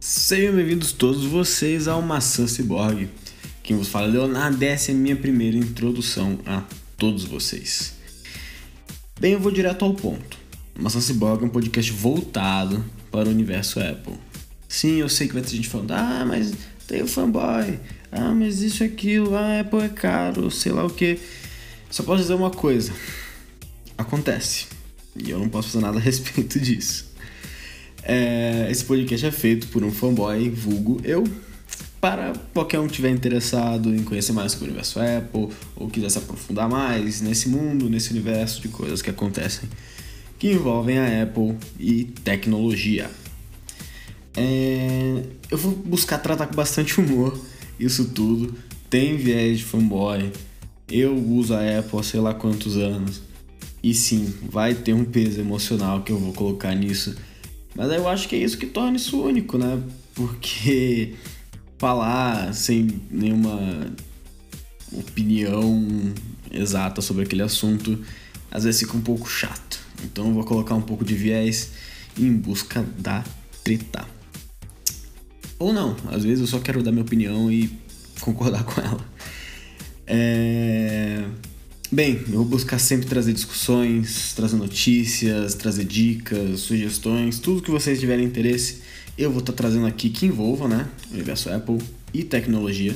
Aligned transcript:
Sejam 0.00 0.54
bem-vindos 0.54 0.92
todos 0.92 1.24
vocês 1.24 1.88
ao 1.88 2.00
Maçã 2.00 2.46
Cyborg. 2.46 3.08
Quem 3.64 3.76
vos 3.76 3.88
fala 3.88 4.06
é 4.06 4.10
Leonardo, 4.10 4.62
essa 4.62 4.92
é 4.92 4.94
a 4.94 4.96
minha 4.96 5.16
primeira 5.16 5.56
introdução 5.56 6.38
a 6.46 6.62
todos 6.96 7.24
vocês. 7.24 7.94
Bem, 9.18 9.32
eu 9.32 9.40
vou 9.40 9.50
direto 9.50 9.84
ao 9.84 9.92
ponto. 9.92 10.38
Maçã 10.78 11.00
Cyborg 11.00 11.42
é 11.42 11.46
um 11.46 11.50
podcast 11.50 11.90
voltado 11.90 12.84
para 13.10 13.28
o 13.28 13.32
universo 13.32 13.80
Apple. 13.80 14.14
Sim, 14.68 14.98
eu 14.98 15.08
sei 15.08 15.26
que 15.26 15.34
vai 15.34 15.42
ter 15.42 15.56
gente 15.56 15.68
falando, 15.68 15.90
ah, 15.90 16.24
mas 16.24 16.52
tem 16.86 17.02
o 17.02 17.08
fanboy, 17.08 17.80
ah, 18.12 18.32
mas 18.32 18.62
isso 18.62 18.84
e 18.84 18.86
aquilo, 18.86 19.34
ah, 19.34 19.58
Apple 19.58 19.80
é 19.80 19.88
caro, 19.88 20.48
sei 20.48 20.70
lá 20.70 20.86
o 20.86 20.90
que. 20.90 21.18
Só 21.90 22.04
posso 22.04 22.22
dizer 22.22 22.34
uma 22.34 22.52
coisa: 22.52 22.92
acontece. 23.96 24.68
E 25.16 25.28
eu 25.30 25.40
não 25.40 25.48
posso 25.48 25.70
fazer 25.70 25.84
nada 25.84 25.98
a 25.98 26.00
respeito 26.00 26.60
disso. 26.60 27.07
É, 28.02 28.68
esse 28.70 28.84
podcast 28.84 29.26
é 29.26 29.30
feito 29.30 29.68
por 29.68 29.84
um 29.84 29.90
fanboy, 29.90 30.48
vulgo 30.50 31.00
eu, 31.04 31.24
para 32.00 32.32
qualquer 32.54 32.78
um 32.78 32.84
que 32.84 32.92
estiver 32.92 33.10
interessado 33.10 33.94
em 33.94 34.02
conhecer 34.02 34.32
mais 34.32 34.52
sobre 34.52 34.66
o 34.66 34.68
universo 34.68 35.00
Apple 35.00 35.48
ou 35.76 35.88
quiser 35.88 36.10
se 36.10 36.18
aprofundar 36.18 36.68
mais 36.68 37.20
nesse 37.20 37.48
mundo, 37.48 37.90
nesse 37.90 38.10
universo 38.10 38.62
de 38.62 38.68
coisas 38.68 39.02
que 39.02 39.10
acontecem 39.10 39.68
que 40.38 40.52
envolvem 40.52 40.98
a 40.98 41.22
Apple 41.22 41.56
e 41.78 42.04
tecnologia. 42.04 43.10
É, 44.36 45.22
eu 45.50 45.58
vou 45.58 45.72
buscar 45.72 46.18
tratar 46.18 46.46
com 46.46 46.54
bastante 46.54 47.00
humor 47.00 47.38
isso 47.78 48.10
tudo. 48.10 48.54
Tem 48.88 49.16
viés 49.16 49.58
de 49.58 49.64
fanboy. 49.64 50.32
Eu 50.88 51.14
uso 51.16 51.54
a 51.54 51.78
Apple 51.78 51.98
há 51.98 52.02
sei 52.02 52.20
lá 52.20 52.32
quantos 52.32 52.76
anos. 52.76 53.20
E 53.82 53.92
sim, 53.92 54.32
vai 54.48 54.74
ter 54.74 54.92
um 54.92 55.04
peso 55.04 55.40
emocional 55.40 56.02
que 56.02 56.12
eu 56.12 56.18
vou 56.18 56.32
colocar 56.32 56.74
nisso. 56.74 57.16
Mas 57.78 57.92
eu 57.92 58.08
acho 58.08 58.28
que 58.28 58.34
é 58.34 58.40
isso 58.40 58.58
que 58.58 58.66
torna 58.66 58.96
isso 58.96 59.22
único, 59.22 59.56
né? 59.56 59.80
Porque 60.12 61.14
falar 61.78 62.52
sem 62.52 63.00
nenhuma 63.08 63.86
opinião 64.92 66.12
exata 66.50 67.00
sobre 67.00 67.22
aquele 67.22 67.42
assunto 67.42 68.02
às 68.50 68.64
vezes 68.64 68.80
fica 68.80 68.96
um 68.96 69.00
pouco 69.00 69.28
chato. 69.28 69.78
Então 70.02 70.26
eu 70.26 70.34
vou 70.34 70.44
colocar 70.44 70.74
um 70.74 70.80
pouco 70.80 71.04
de 71.04 71.14
viés 71.14 71.70
em 72.18 72.32
busca 72.32 72.84
da 72.98 73.22
treta. 73.62 74.04
Ou 75.56 75.72
não, 75.72 75.96
às 76.10 76.24
vezes 76.24 76.40
eu 76.40 76.46
só 76.48 76.58
quero 76.58 76.82
dar 76.82 76.90
minha 76.90 77.04
opinião 77.04 77.50
e 77.52 77.78
concordar 78.20 78.64
com 78.66 78.80
ela. 78.80 79.06
É... 80.04 81.24
Bem, 81.90 82.20
eu 82.28 82.34
vou 82.34 82.44
buscar 82.44 82.78
sempre 82.78 83.06
trazer 83.06 83.32
discussões, 83.32 84.34
trazer 84.34 84.56
notícias, 84.56 85.54
trazer 85.54 85.84
dicas, 85.84 86.60
sugestões, 86.60 87.38
tudo 87.38 87.62
que 87.62 87.70
vocês 87.70 87.98
tiverem 87.98 88.26
interesse, 88.26 88.82
eu 89.16 89.30
vou 89.30 89.40
estar 89.40 89.52
tá 89.52 89.56
trazendo 89.56 89.86
aqui 89.86 90.10
que 90.10 90.26
envolva, 90.26 90.68
né, 90.68 90.86
o 91.10 91.14
universo 91.14 91.50
Apple 91.50 91.78
e 92.12 92.22
tecnologia. 92.22 92.94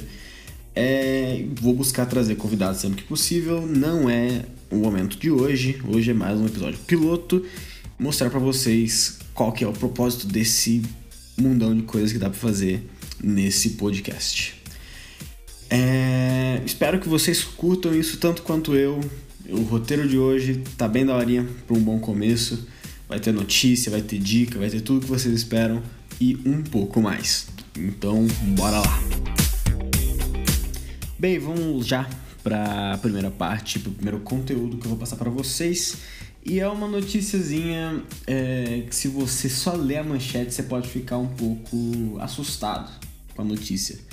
É, 0.75 1.43
vou 1.59 1.75
buscar 1.75 2.05
trazer 2.05 2.35
convidados 2.35 2.83
sempre 2.83 3.03
que 3.03 3.09
possível. 3.09 3.67
Não 3.67 4.11
é 4.11 4.45
o 4.71 4.77
momento 4.77 5.19
de 5.19 5.31
hoje. 5.31 5.81
Hoje 5.89 6.11
é 6.11 6.15
mais 6.15 6.39
um 6.39 6.47
episódio 6.47 6.79
piloto. 6.87 7.45
Mostrar 7.99 8.29
para 8.29 8.41
vocês 8.41 9.19
qual 9.33 9.53
que 9.53 9.65
é 9.65 9.67
o 9.67 9.73
propósito 9.73 10.27
desse 10.27 10.83
mundão 11.37 11.75
de 11.75 11.83
coisas 11.83 12.13
que 12.13 12.19
dá 12.19 12.29
para 12.29 12.39
fazer 12.39 12.87
nesse 13.23 13.71
podcast. 13.71 14.62
É, 15.75 16.61
espero 16.67 17.01
que 17.01 17.09
vocês 17.09 17.43
curtam 17.43 17.95
isso 17.95 18.19
tanto 18.19 18.43
quanto 18.43 18.75
eu. 18.75 19.01
O 19.49 19.63
roteiro 19.63 20.07
de 20.07 20.19
hoje 20.19 20.63
tá 20.77 20.87
bem 20.87 21.07
daorinha 21.07 21.49
para 21.67 21.75
um 21.75 21.81
bom 21.81 21.99
começo. 21.99 22.69
Vai 23.09 23.19
ter 23.19 23.33
notícia, 23.33 23.91
vai 23.91 24.03
ter 24.03 24.19
dica, 24.19 24.59
vai 24.59 24.69
ter 24.69 24.83
tudo 24.83 25.01
que 25.01 25.07
vocês 25.07 25.35
esperam 25.35 25.83
e 26.21 26.39
um 26.45 26.63
pouco 26.63 27.01
mais. 27.01 27.47
Então, 27.75 28.27
bora 28.55 28.81
lá. 28.81 29.03
Bem, 31.19 31.39
vamos 31.39 31.87
já 31.87 32.07
para 32.45 32.93
a 32.93 32.99
primeira 32.99 33.31
parte, 33.31 33.79
para 33.79 33.93
o 33.93 33.95
primeiro 33.95 34.21
conteúdo 34.21 34.77
que 34.77 34.85
eu 34.85 34.91
vou 34.91 34.99
passar 34.99 35.17
para 35.17 35.31
vocês. 35.31 35.97
E 36.45 36.61
é 36.61 36.69
uma 36.69 36.87
noticiazinha 36.87 38.03
é, 38.27 38.85
que 38.91 38.95
se 38.95 39.09
você 39.09 39.49
só 39.49 39.73
ler 39.73 39.97
a 39.99 40.05
manchete, 40.05 40.53
você 40.53 40.65
pode 40.65 40.91
ficar 40.91 41.17
um 41.17 41.29
pouco 41.29 42.19
assustado 42.21 42.91
com 43.35 43.41
a 43.41 43.45
notícia 43.45 44.12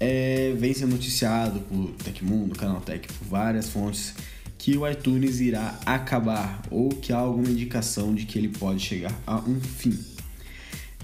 é, 0.00 0.54
vem 0.56 0.72
sendo 0.72 0.92
noticiado 0.92 1.60
por 1.60 1.90
Tecmundo, 2.04 2.54
Canaltech, 2.54 3.08
por 3.12 3.26
várias 3.26 3.68
fontes, 3.68 4.14
que 4.56 4.76
o 4.76 4.88
iTunes 4.88 5.40
irá 5.40 5.78
acabar 5.86 6.62
ou 6.70 6.88
que 6.88 7.12
há 7.12 7.18
alguma 7.18 7.48
indicação 7.48 8.14
de 8.14 8.26
que 8.26 8.38
ele 8.38 8.48
pode 8.48 8.80
chegar 8.80 9.18
a 9.26 9.36
um 9.36 9.60
fim. 9.60 9.98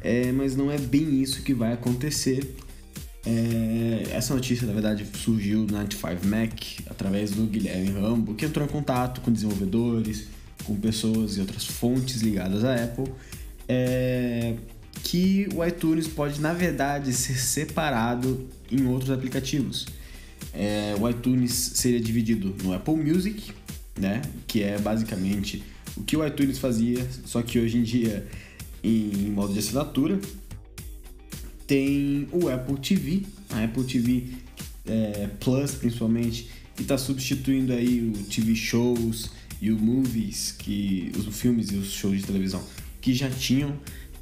É, 0.03 0.31
mas 0.32 0.55
não 0.55 0.71
é 0.71 0.77
bem 0.77 1.22
isso 1.22 1.43
que 1.43 1.55
vai 1.55 1.72
acontecer. 1.72 2.56
É, 3.27 4.09
essa 4.12 4.34
notícia, 4.34 4.66
na 4.66 4.72
verdade, 4.72 5.06
surgiu 5.16 5.66
na 5.71 5.84
95Mac 5.84 6.82
através 6.91 7.31
do 7.31 7.44
Guilherme 7.47 7.91
Rambo, 7.91 8.34
que 8.34 8.44
entrou 8.44 8.66
em 8.66 8.69
contato 8.69 9.22
com 9.22 9.32
desenvolvedores, 9.32 10.26
com 10.65 10.76
pessoas 10.76 11.37
e 11.37 11.41
outras 11.41 11.65
fontes 11.65 12.21
ligadas 12.21 12.65
à 12.65 12.75
Apple, 12.75 13.11
é, 13.66 14.55
que 15.03 15.49
o 15.55 15.65
iTunes 15.65 16.06
pode, 16.06 16.41
na 16.41 16.53
verdade, 16.53 17.12
ser 17.12 17.37
separado 17.37 18.49
em 18.71 18.87
outros 18.87 19.10
aplicativos. 19.10 19.87
É, 20.53 20.94
o 20.99 21.09
iTunes 21.09 21.53
seria 21.53 22.00
dividido 22.00 22.55
no 22.62 22.72
Apple 22.72 22.97
Music, 22.97 23.53
né, 23.99 24.22
que 24.47 24.62
é 24.62 24.78
basicamente 24.78 25.62
o 25.97 26.03
que 26.03 26.16
o 26.16 26.27
iTunes 26.27 26.59
fazia, 26.59 27.06
só 27.25 27.43
que 27.43 27.59
hoje 27.59 27.78
em 27.78 27.82
dia 27.82 28.27
em 28.84 29.31
modo 29.31 29.53
de 29.53 29.59
assinatura. 29.59 30.21
Tem 31.66 32.28
o 32.31 32.49
Apple 32.49 32.76
TV, 32.76 33.22
a 33.49 33.65
Apple 33.65 33.84
TV 33.84 34.25
é, 34.84 35.28
Plus 35.41 35.72
principalmente, 35.72 36.50
que 36.76 36.82
está 36.82 36.99
substituindo 36.99 37.72
aí 37.72 38.00
o 38.00 38.25
TV 38.25 38.55
shows 38.55 39.31
e 39.62 39.71
o 39.71 39.78
movies, 39.78 40.55
que 40.59 41.11
os 41.16 41.34
filmes 41.34 41.71
e 41.71 41.76
os 41.76 41.91
shows 41.91 42.19
de 42.19 42.26
televisão 42.26 42.62
que 43.00 43.15
já 43.15 43.28
tinham 43.28 43.78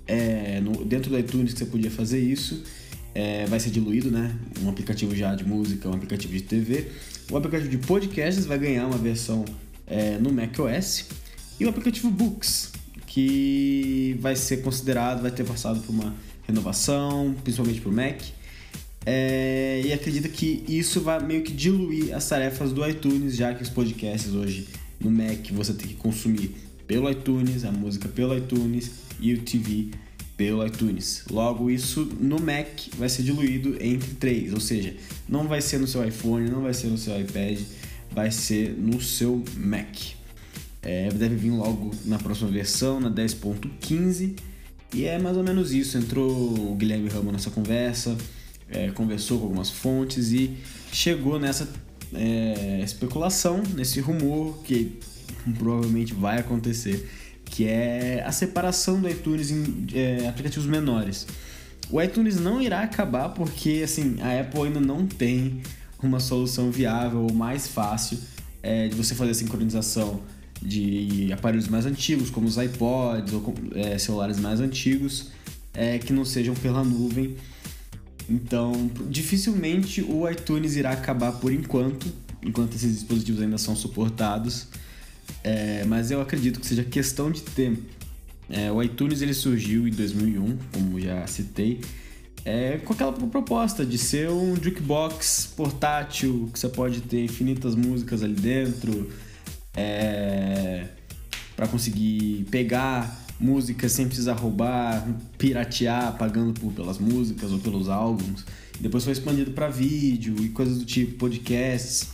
é, 0.07 0.61
no, 0.61 0.85
dentro 0.85 1.11
do 1.11 1.19
iTunes 1.19 1.53
que 1.53 1.59
você 1.59 1.67
podia 1.67 1.91
fazer 1.91 2.21
isso. 2.21 2.63
É, 3.15 3.45
vai 3.47 3.61
ser 3.61 3.71
diluído, 3.71 4.11
né? 4.11 4.35
Um 4.63 4.69
aplicativo 4.69 5.15
já 5.15 5.35
de 5.35 5.45
música, 5.45 5.89
um 5.89 5.95
aplicativo 5.95 6.33
de 6.33 6.43
TV. 6.43 6.89
O 7.31 7.37
aplicativo 7.37 7.71
de 7.71 7.79
podcasts 7.79 8.47
vai 8.47 8.59
ganhar 8.59 8.87
uma 8.87 8.99
versão 8.99 9.45
é, 9.87 10.19
no 10.19 10.33
macOS. 10.33 11.07
E 11.61 11.65
o 11.67 11.69
aplicativo 11.69 12.11
Books, 12.11 12.73
que 13.07 14.17
vai 14.21 14.35
ser 14.35 14.63
considerado, 14.63 15.23
vai 15.23 15.31
ter 15.31 15.45
passado 15.45 15.81
por 15.81 15.93
uma 15.93 16.15
renovação, 16.47 17.35
principalmente 17.45 17.81
para 17.81 17.91
o 17.91 17.93
Mac. 17.93 18.21
É, 19.05 19.83
e 19.85 19.93
acredita 19.93 20.29
que 20.29 20.65
isso 20.69 21.01
vai 21.01 21.23
meio 21.25 21.43
que 21.43 21.53
diluir 21.53 22.15
as 22.15 22.29
tarefas 22.29 22.73
do 22.73 22.87
iTunes, 22.89 23.37
já 23.37 23.53
que 23.53 23.63
os 23.63 23.69
podcasts 23.69 24.33
hoje 24.33 24.69
no 25.01 25.11
Mac 25.11 25.51
você 25.51 25.75
tem 25.75 25.89
que 25.89 25.95
consumir 25.95 26.55
pelo 26.93 27.11
iTunes, 27.11 27.65
a 27.65 27.73
música 27.73 28.07
pelo 28.07 28.37
iTunes 28.37 28.91
e 29.19 29.33
o 29.33 29.41
TV 29.41 29.93
pelo 30.37 30.67
iTunes. 30.67 31.25
Logo, 31.31 31.71
isso 31.71 32.05
no 32.21 32.39
Mac 32.39 32.69
vai 32.99 33.09
ser 33.09 33.23
diluído 33.23 33.83
entre 33.83 34.11
três, 34.17 34.53
ou 34.53 34.61
seja, 34.61 34.95
não 35.27 35.49
vai 35.49 35.63
ser 35.63 35.79
no 35.79 35.87
seu 35.87 36.07
iPhone, 36.07 36.51
não 36.51 36.61
vai 36.61 36.75
ser 36.75 36.89
no 36.89 36.99
seu 36.99 37.19
iPad, 37.19 37.59
vai 38.11 38.31
ser 38.31 38.77
no 38.77 39.01
seu 39.01 39.43
Mac. 39.57 39.97
É, 40.83 41.09
deve 41.09 41.35
vir 41.35 41.53
logo 41.53 41.93
na 42.05 42.19
próxima 42.19 42.51
versão, 42.51 43.01
na 43.01 43.11
10.15. 43.11 44.37
E 44.93 45.07
é 45.07 45.19
mais 45.19 45.39
ou 45.39 45.43
menos 45.43 45.73
isso. 45.73 45.97
Entrou 45.97 46.29
o 46.73 46.75
Guilherme 46.75 47.09
Ramos 47.09 47.33
nessa 47.33 47.51
conversa, 47.51 48.19
é, 48.69 48.91
conversou 48.91 49.39
com 49.39 49.45
algumas 49.45 49.71
fontes 49.71 50.31
e 50.31 50.59
chegou 50.93 51.39
nessa 51.39 51.67
é, 52.13 52.83
especulação, 52.85 53.63
nesse 53.75 53.99
rumor 53.99 54.59
que 54.63 54.99
provavelmente 55.59 56.15
vai 56.15 56.39
acontecer 56.39 57.09
que 57.45 57.67
é 57.67 58.25
a 58.27 58.33
separação 58.33 59.01
do 59.01 59.09
iTunes 59.09 59.51
em 59.51 59.87
é, 59.93 60.27
aplicativos 60.29 60.67
menores. 60.67 61.27
O 61.91 62.01
iTunes 62.01 62.41
não 62.41 62.63
irá 62.63 62.81
acabar 62.81 63.29
porque 63.31 63.83
assim 63.85 64.17
a 64.21 64.41
Apple 64.41 64.63
ainda 64.63 64.81
não 64.81 65.07
tem 65.07 65.61
uma 66.03 66.19
solução 66.19 66.71
viável 66.71 67.21
ou 67.21 67.33
mais 67.33 67.69
fácil 67.69 68.19
é, 68.63 68.89
de 68.89 68.95
você 68.95 69.15
fazer 69.15 69.33
a 69.33 69.35
sincronização 69.35 70.21
de 70.61 71.33
aparelhos 71.33 71.69
mais 71.69 71.85
antigos, 71.87 72.31
como 72.31 72.47
os 72.47 72.57
iPods 72.57 73.33
ou 73.35 73.55
é, 73.75 73.99
celulares 73.99 74.39
mais 74.39 74.61
antigos, 74.61 75.31
é, 75.75 75.99
que 75.99 76.13
não 76.13 76.25
sejam 76.25 76.55
pela 76.55 76.85
nuvem. 76.85 77.37
Então, 78.31 78.91
dificilmente 79.11 80.01
o 80.01 80.29
iTunes 80.31 80.77
irá 80.77 80.93
acabar 80.93 81.33
por 81.33 81.53
enquanto, 81.53 82.07
enquanto 82.43 82.75
esses 82.77 82.95
dispositivos 82.95 83.43
ainda 83.43 83.59
são 83.59 83.75
suportados. 83.75 84.69
É, 85.45 85.85
mas 85.85 86.11
eu 86.11 86.21
acredito 86.21 86.61
que 86.61 86.67
seja 86.67 86.85
questão 86.85 87.31
de 87.31 87.43
tempo. 87.43 87.83
É, 88.49 88.71
o 88.71 88.83
iTunes 88.83 89.23
ele 89.23 89.35
surgiu 89.35 89.89
em 89.89 89.91
2001, 89.91 90.59
como 90.73 91.01
já 91.01 91.27
citei, 91.27 91.81
é, 92.45 92.79
com 92.79 92.93
aquela 92.93 93.13
proposta 93.13 93.85
de 93.85 93.97
ser 93.97 94.29
um 94.29 94.57
jukebox 94.57 95.53
portátil, 95.57 96.51
que 96.53 96.59
você 96.59 96.69
pode 96.69 97.01
ter 97.03 97.25
infinitas 97.25 97.75
músicas 97.75 98.23
ali 98.23 98.35
dentro, 98.35 99.11
é, 99.75 100.87
para 101.55 101.69
conseguir 101.69 102.47
pegar 102.51 103.23
música 103.39 103.89
sem 103.89 104.07
precisar 104.07 104.35
roubar, 104.35 105.07
piratear, 105.39 106.17
pagando 106.17 106.53
por, 106.59 106.73
pelas 106.73 106.99
músicas 106.99 107.51
ou 107.53 107.59
pelos 107.59 107.89
álbuns. 107.89 108.45
Depois 108.81 109.05
foi 109.05 109.13
expandido 109.13 109.53
para 109.53 109.69
vídeo 109.69 110.37
e 110.41 110.49
coisas 110.49 110.79
do 110.79 110.85
tipo, 110.85 111.17
podcasts. 111.17 112.09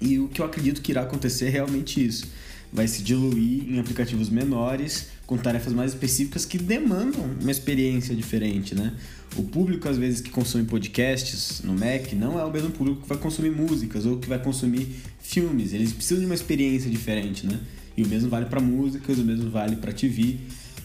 E 0.00 0.18
o 0.18 0.28
que 0.28 0.40
eu 0.40 0.46
acredito 0.46 0.80
que 0.82 0.92
irá 0.92 1.02
acontecer 1.02 1.46
é 1.46 1.50
realmente 1.50 2.04
isso. 2.04 2.26
Vai 2.72 2.86
se 2.88 3.02
diluir 3.02 3.64
em 3.68 3.78
aplicativos 3.78 4.28
menores, 4.28 5.08
com 5.26 5.36
tarefas 5.36 5.72
mais 5.72 5.92
específicas 5.92 6.44
que 6.44 6.58
demandam 6.58 7.24
uma 7.40 7.50
experiência 7.50 8.14
diferente, 8.14 8.74
né? 8.74 8.92
O 9.36 9.42
público, 9.42 9.88
às 9.88 9.98
vezes, 9.98 10.20
que 10.20 10.30
consome 10.30 10.64
podcasts 10.64 11.62
no 11.62 11.72
Mac 11.72 12.12
não 12.12 12.38
é 12.38 12.44
o 12.44 12.50
mesmo 12.50 12.70
público 12.70 13.02
que 13.02 13.08
vai 13.08 13.18
consumir 13.18 13.50
músicas 13.50 14.06
ou 14.06 14.18
que 14.18 14.28
vai 14.28 14.38
consumir 14.38 14.88
filmes. 15.20 15.72
Eles 15.72 15.92
precisam 15.92 16.20
de 16.20 16.26
uma 16.26 16.34
experiência 16.34 16.90
diferente, 16.90 17.46
né? 17.46 17.60
E 17.96 18.02
o 18.02 18.08
mesmo 18.08 18.28
vale 18.28 18.46
para 18.46 18.60
músicas, 18.60 19.18
o 19.18 19.24
mesmo 19.24 19.50
vale 19.50 19.76
para 19.76 19.92
TV. 19.92 20.36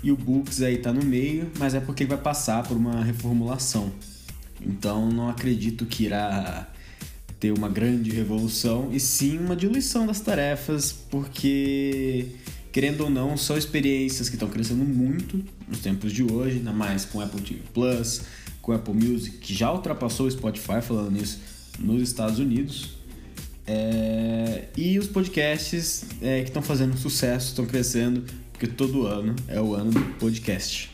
E 0.04 0.12
o 0.12 0.18
Books 0.18 0.62
aí 0.62 0.78
tá 0.78 0.92
no 0.92 1.06
meio, 1.06 1.52
mas 1.60 1.76
é 1.76 1.80
porque 1.80 2.04
ele 2.04 2.10
vai 2.10 2.18
passar 2.18 2.64
por 2.64 2.76
uma 2.76 3.04
reformulação. 3.04 3.92
Então 4.60 5.12
não 5.12 5.30
acredito 5.30 5.86
que 5.86 6.06
irá 6.06 6.71
ter 7.42 7.52
uma 7.52 7.68
grande 7.68 8.12
revolução, 8.12 8.90
e 8.94 9.00
sim 9.00 9.40
uma 9.40 9.56
diluição 9.56 10.06
das 10.06 10.22
tarefas, 10.22 10.94
porque 11.10 12.28
querendo 12.72 13.02
ou 13.02 13.10
não, 13.10 13.36
são 13.36 13.58
experiências 13.58 14.30
que 14.30 14.36
estão 14.36 14.48
crescendo 14.48 14.86
muito 14.86 15.44
nos 15.68 15.80
tempos 15.80 16.14
de 16.14 16.24
hoje, 16.24 16.58
ainda 16.58 16.72
mais 16.72 17.04
com 17.04 17.20
Apple 17.20 17.42
TV 17.42 17.62
Plus, 17.74 18.22
com 18.62 18.72
Apple 18.72 18.94
Music, 18.94 19.40
que 19.40 19.54
já 19.56 19.74
ultrapassou 19.74 20.28
o 20.28 20.32
Spotify, 20.32 20.82
falando 20.82 21.12
nisso, 21.12 21.40
nos 21.80 22.02
Estados 22.04 22.38
Unidos. 22.38 22.92
É, 23.66 24.66
e 24.78 25.00
os 25.00 25.08
podcasts 25.08 26.06
é, 26.22 26.42
que 26.42 26.50
estão 26.50 26.62
fazendo 26.62 26.96
sucesso, 26.96 27.48
estão 27.48 27.66
crescendo, 27.66 28.24
porque 28.52 28.68
todo 28.68 29.08
ano 29.08 29.36
é 29.48 29.60
o 29.60 29.74
ano 29.74 29.92
do 29.92 30.00
podcast. 30.20 30.92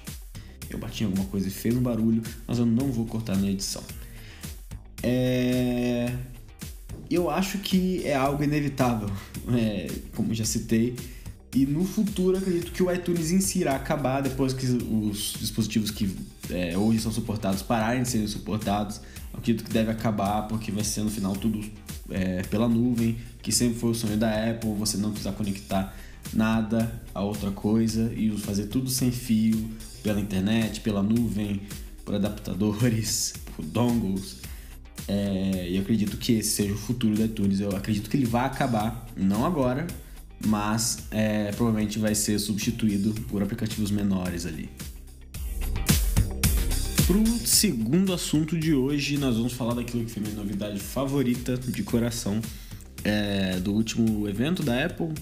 Eu 0.69 0.79
bati 0.79 1.03
em 1.03 1.07
alguma 1.07 1.25
coisa 1.25 1.47
e 1.47 1.51
fez 1.51 1.75
um 1.75 1.81
barulho, 1.81 2.23
mas 2.47 2.57
eu 2.57 2.65
não 2.65 2.89
vou 2.89 3.05
cortar 3.05 3.37
na 3.37 3.49
edição. 3.49 3.83
É, 5.03 6.11
eu 7.15 7.29
acho 7.29 7.59
que 7.59 8.05
é 8.05 8.15
algo 8.15 8.43
inevitável, 8.43 9.09
é, 9.53 9.87
como 10.15 10.33
já 10.33 10.45
citei, 10.45 10.95
e 11.53 11.65
no 11.65 11.85
futuro 11.85 12.37
acredito 12.37 12.71
que 12.71 12.83
o 12.83 12.91
iTunes 12.91 13.31
em 13.31 13.39
si 13.39 13.59
irá 13.59 13.75
acabar 13.75 14.21
depois 14.21 14.53
que 14.53 14.65
os 14.65 15.35
dispositivos 15.39 15.89
que 15.89 16.13
é, 16.49 16.77
hoje 16.77 16.99
são 16.99 17.11
suportados 17.11 17.61
pararem 17.61 18.03
de 18.03 18.09
serem 18.09 18.27
suportados. 18.27 19.01
acredito 19.33 19.63
que 19.63 19.71
deve 19.71 19.89
acabar 19.89 20.43
porque 20.43 20.71
vai 20.71 20.83
ser 20.83 21.01
no 21.01 21.09
final 21.09 21.35
tudo 21.35 21.63
é, 22.09 22.41
pela 22.43 22.67
nuvem, 22.67 23.17
que 23.41 23.51
sempre 23.51 23.79
foi 23.79 23.91
o 23.91 23.95
sonho 23.95 24.17
da 24.17 24.49
Apple, 24.49 24.73
você 24.73 24.97
não 24.97 25.11
precisar 25.11 25.31
conectar 25.31 25.95
nada 26.33 27.01
a 27.13 27.21
outra 27.21 27.51
coisa 27.51 28.11
e 28.13 28.29
fazer 28.37 28.67
tudo 28.67 28.89
sem 28.89 29.11
fio, 29.11 29.69
pela 30.03 30.19
internet, 30.19 30.81
pela 30.81 31.01
nuvem, 31.01 31.61
por 32.05 32.15
adaptadores, 32.15 33.33
por 33.55 33.65
dongles. 33.65 34.37
É, 35.07 35.69
e 35.69 35.77
acredito 35.77 36.17
que 36.17 36.33
esse 36.33 36.49
seja 36.49 36.73
o 36.73 36.77
futuro 36.77 37.15
do 37.15 37.23
iTunes. 37.23 37.59
Eu 37.59 37.75
acredito 37.75 38.09
que 38.09 38.17
ele 38.17 38.25
vai 38.25 38.45
acabar, 38.45 39.07
não 39.15 39.45
agora, 39.45 39.87
mas 40.45 40.99
é, 41.11 41.51
provavelmente 41.51 41.99
vai 41.99 42.13
ser 42.13 42.39
substituído 42.39 43.13
por 43.23 43.41
aplicativos 43.41 43.91
menores 43.91 44.45
ali. 44.45 44.69
Pro 47.05 47.25
segundo 47.45 48.11
assunto 48.11 48.57
de 48.57 48.73
hoje, 48.73 49.17
nós 49.17 49.37
vamos 49.37 49.53
falar 49.53 49.75
daquilo 49.75 50.03
que 50.03 50.11
foi 50.11 50.21
minha 50.21 50.35
novidade 50.35 50.77
favorita 50.79 51.57
de 51.57 51.81
coração 51.81 52.41
é, 53.03 53.57
do 53.61 53.71
último 53.71 54.27
evento 54.27 54.61
da 54.61 54.85
Apple, 54.85 55.13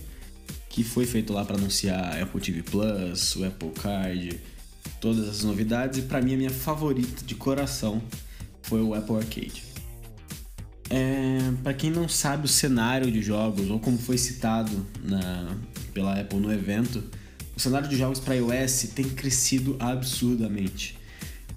que 0.67 0.83
foi 0.83 1.05
feito 1.05 1.31
lá 1.31 1.45
para 1.45 1.55
anunciar 1.57 2.19
Apple 2.19 2.41
TV 2.41 2.63
Plus, 2.63 3.35
o 3.35 3.45
Apple 3.45 3.69
Card, 3.69 4.39
todas 4.99 5.29
as 5.29 5.43
novidades. 5.43 5.99
E 5.99 6.01
para 6.01 6.21
mim, 6.21 6.33
a 6.33 6.37
minha 6.37 6.49
favorita 6.49 7.23
de 7.23 7.35
coração 7.35 8.01
foi 8.67 8.81
o 8.81 8.93
Apple 8.93 9.15
Arcade. 9.15 9.63
É, 10.89 11.39
para 11.63 11.73
quem 11.73 11.89
não 11.89 12.07
sabe 12.07 12.45
o 12.45 12.47
cenário 12.47 13.11
de 13.11 13.21
jogos 13.21 13.69
ou 13.69 13.79
como 13.79 13.97
foi 13.97 14.17
citado 14.17 14.85
na, 15.03 15.55
pela 15.93 16.19
Apple 16.19 16.39
no 16.39 16.51
evento, 16.51 17.03
o 17.55 17.59
cenário 17.59 17.87
de 17.87 17.97
jogos 17.97 18.19
para 18.19 18.35
iOS 18.35 18.89
tem 18.93 19.05
crescido 19.05 19.75
absurdamente 19.79 20.97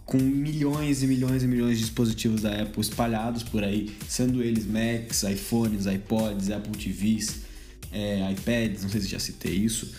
com 0.09 0.17
milhões 0.17 1.03
e 1.03 1.07
milhões 1.07 1.43
e 1.43 1.47
milhões 1.47 1.77
de 1.77 1.85
dispositivos 1.85 2.41
da 2.41 2.63
Apple 2.63 2.81
espalhados 2.81 3.43
por 3.43 3.63
aí, 3.63 3.95
sendo 4.09 4.43
eles 4.43 4.65
Macs, 4.65 5.23
iPhones, 5.23 5.85
iPods, 5.85 6.51
Apple 6.51 6.73
TVs, 6.73 7.43
é, 7.93 8.33
iPads, 8.33 8.85
não 8.85 8.89
sei 8.89 9.03
se 9.03 9.09
já 9.09 9.19
citei 9.19 9.53
isso. 9.53 9.93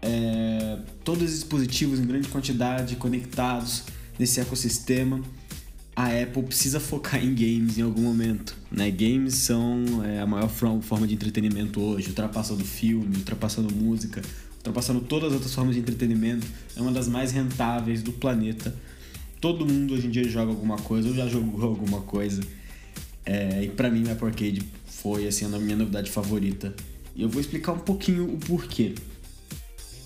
É, 0.00 0.78
todos 1.02 1.24
os 1.24 1.40
dispositivos 1.40 1.98
em 1.98 2.06
grande 2.06 2.28
quantidade 2.28 2.94
conectados 2.94 3.82
nesse 4.16 4.38
ecossistema. 4.38 5.20
A 5.98 6.22
Apple 6.22 6.44
precisa 6.44 6.78
focar 6.78 7.24
em 7.24 7.34
games 7.34 7.76
em 7.76 7.82
algum 7.82 8.02
momento. 8.02 8.56
Né? 8.70 8.88
Games 8.90 9.34
são 9.34 10.04
é, 10.04 10.20
a 10.20 10.26
maior 10.26 10.48
forma 10.48 11.06
de 11.06 11.14
entretenimento 11.14 11.80
hoje, 11.80 12.10
ultrapassando 12.10 12.64
filme, 12.64 13.16
ultrapassando 13.16 13.74
música, 13.74 14.22
ultrapassando 14.58 15.00
todas 15.00 15.30
as 15.30 15.34
outras 15.34 15.52
formas 15.52 15.74
de 15.74 15.80
entretenimento. 15.80 16.46
É 16.76 16.80
uma 16.80 16.92
das 16.92 17.08
mais 17.08 17.32
rentáveis 17.32 18.00
do 18.02 18.12
planeta 18.12 18.72
todo 19.40 19.66
mundo 19.66 19.94
hoje 19.94 20.06
em 20.06 20.10
dia 20.10 20.24
joga 20.24 20.50
alguma 20.50 20.76
coisa 20.76 21.08
ou 21.08 21.14
já 21.14 21.26
jogou 21.26 21.62
alguma 21.64 22.00
coisa. 22.02 22.42
É, 23.24 23.64
e 23.64 23.68
para 23.68 23.90
mim 23.90 24.04
o 24.04 24.12
Apple 24.12 24.26
Arcade 24.26 24.62
foi 24.86 25.26
assim 25.26 25.44
a 25.44 25.58
minha 25.58 25.76
novidade 25.76 26.10
favorita. 26.10 26.74
E 27.14 27.22
eu 27.22 27.28
vou 27.28 27.40
explicar 27.40 27.72
um 27.72 27.78
pouquinho 27.78 28.24
o 28.32 28.38
porquê. 28.38 28.94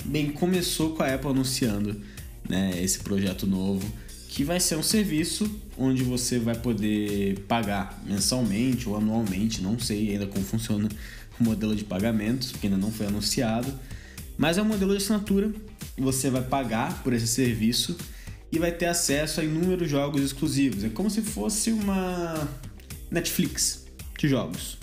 Bem, 0.05 0.31
começou 0.33 0.95
com 0.95 1.03
a 1.03 1.15
Apple 1.15 1.31
anunciando 1.31 2.01
né, 2.49 2.83
esse 2.83 2.99
projeto 3.01 3.47
novo, 3.47 3.87
que 4.33 4.45
vai 4.45 4.59
ser 4.59 4.77
um 4.77 4.83
serviço 4.83 5.61
onde 5.77 6.03
você 6.03 6.39
vai 6.39 6.55
poder 6.55 7.41
pagar 7.41 8.03
mensalmente 8.07 8.89
ou 8.89 8.97
anualmente, 8.97 9.61
não 9.61 9.79
sei 9.79 10.13
ainda 10.13 10.27
como 10.27 10.43
funciona 10.43 10.89
o 11.39 11.45
modelo 11.45 11.77
de 11.77 11.85
pagamentos, 11.85 12.51
porque 12.51 12.67
ainda 12.67 12.79
não 12.79 12.91
foi 12.91 13.09
anunciado, 13.09 13.71
mas 14.39 14.57
é 14.57 14.63
um 14.63 14.65
modelo 14.65 14.93
de 14.93 15.03
assinatura, 15.03 15.53
você 15.99 16.31
vai 16.31 16.41
pagar 16.41 17.03
por 17.03 17.13
esse 17.13 17.27
serviço 17.27 17.95
e 18.51 18.59
vai 18.59 18.73
ter 18.73 18.87
acesso 18.87 19.39
a 19.39 19.45
inúmeros 19.45 19.91
jogos 19.91 20.23
exclusivos. 20.23 20.83
É 20.83 20.89
como 20.89 21.11
se 21.11 21.21
fosse 21.21 21.71
uma 21.71 22.49
Netflix 23.11 23.85
de 24.19 24.29
jogos. 24.29 24.79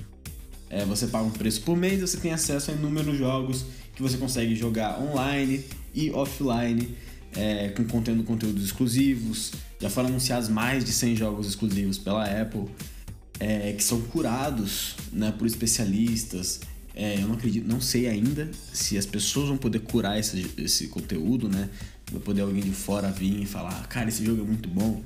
É, 0.69 0.86
você 0.86 1.07
paga 1.07 1.25
um 1.25 1.31
preço 1.31 1.62
por 1.62 1.75
mês, 1.75 2.01
você 2.01 2.18
tem 2.18 2.31
acesso 2.31 2.69
a 2.69 2.74
inúmeros 2.75 3.18
jogos 3.18 3.66
que 3.96 4.01
você 4.04 4.16
consegue 4.16 4.56
jogar 4.56 5.01
online 5.01 5.66
e 5.96 6.12
offline, 6.12 6.96
é, 7.39 7.69
com 7.69 7.86
contendo 7.86 8.21
conteúdos 8.24 8.65
exclusivos. 8.65 9.53
Já 9.80 9.89
foram 9.89 10.09
anunciados 10.09 10.50
mais 10.50 10.83
de 10.83 10.91
100 10.91 11.15
jogos 11.15 11.47
exclusivos 11.47 11.98
pela 11.98 12.25
Apple, 12.25 12.65
é, 13.39 13.72
que 13.72 13.84
são 13.84 14.01
curados 14.01 14.96
né, 15.13 15.31
por 15.31 15.48
especialistas. 15.48 16.60
É, 16.93 17.15
eu 17.15 17.27
não 17.29 17.36
acredito, 17.36 17.65
não 17.65 17.79
sei 17.79 18.08
ainda 18.08 18.51
se 18.74 18.98
as 18.98 19.05
pessoas 19.05 19.48
vão 19.48 19.58
poder 19.58 19.79
curar 19.79 20.19
esse, 20.19 20.51
esse 20.58 20.88
conteúdo, 20.88 21.48
né? 21.48 21.69
Vai 22.12 22.22
poder 22.22 22.41
alguém 22.41 22.62
de 22.62 22.72
fora 22.72 23.10
vir 23.10 23.41
e 23.41 23.46
falar, 23.46 23.88
cara, 23.88 24.10
esse 24.10 24.25
jogo 24.25 24.41
é 24.41 24.46
muito 24.46 24.67
bom 24.67 25.01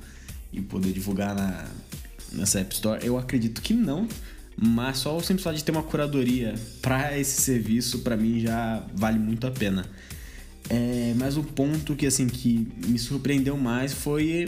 e 0.52 0.60
poder 0.60 0.92
divulgar 0.92 1.36
na, 1.36 1.68
nessa 2.32 2.62
App 2.62 2.74
Store. 2.74 3.06
Eu 3.06 3.16
acredito 3.16 3.62
que 3.62 3.74
não, 3.76 4.08
mas 4.58 5.00
só 5.00 5.16
o 5.16 5.22
simples 5.22 5.44
fato 5.44 5.56
de 5.56 5.64
ter 5.64 5.72
uma 5.72 5.84
curadoria 5.84 6.56
para 6.82 7.16
esse 7.20 7.42
serviço, 7.42 8.00
para 8.00 8.18
mim 8.18 8.40
já 8.40 8.84
vale 8.96 9.20
muito 9.20 9.46
a 9.46 9.52
pena. 9.52 9.86
É, 10.70 11.14
mas 11.18 11.38
o 11.38 11.44
ponto 11.44 11.96
que 11.96 12.06
assim 12.06 12.28
que 12.28 12.68
me 12.88 12.98
surpreendeu 12.98 13.58
mais 13.58 13.94
foi 13.94 14.48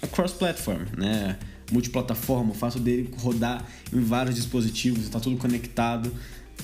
a 0.00 0.06
cross-platform, 0.06 0.84
né? 0.96 1.38
Multiplataforma, 1.70 2.52
o 2.52 2.54
fato 2.54 2.78
dele 2.78 3.10
rodar 3.18 3.66
em 3.92 4.00
vários 4.00 4.36
dispositivos, 4.36 5.04
está 5.04 5.18
tudo 5.18 5.36
conectado, 5.36 6.12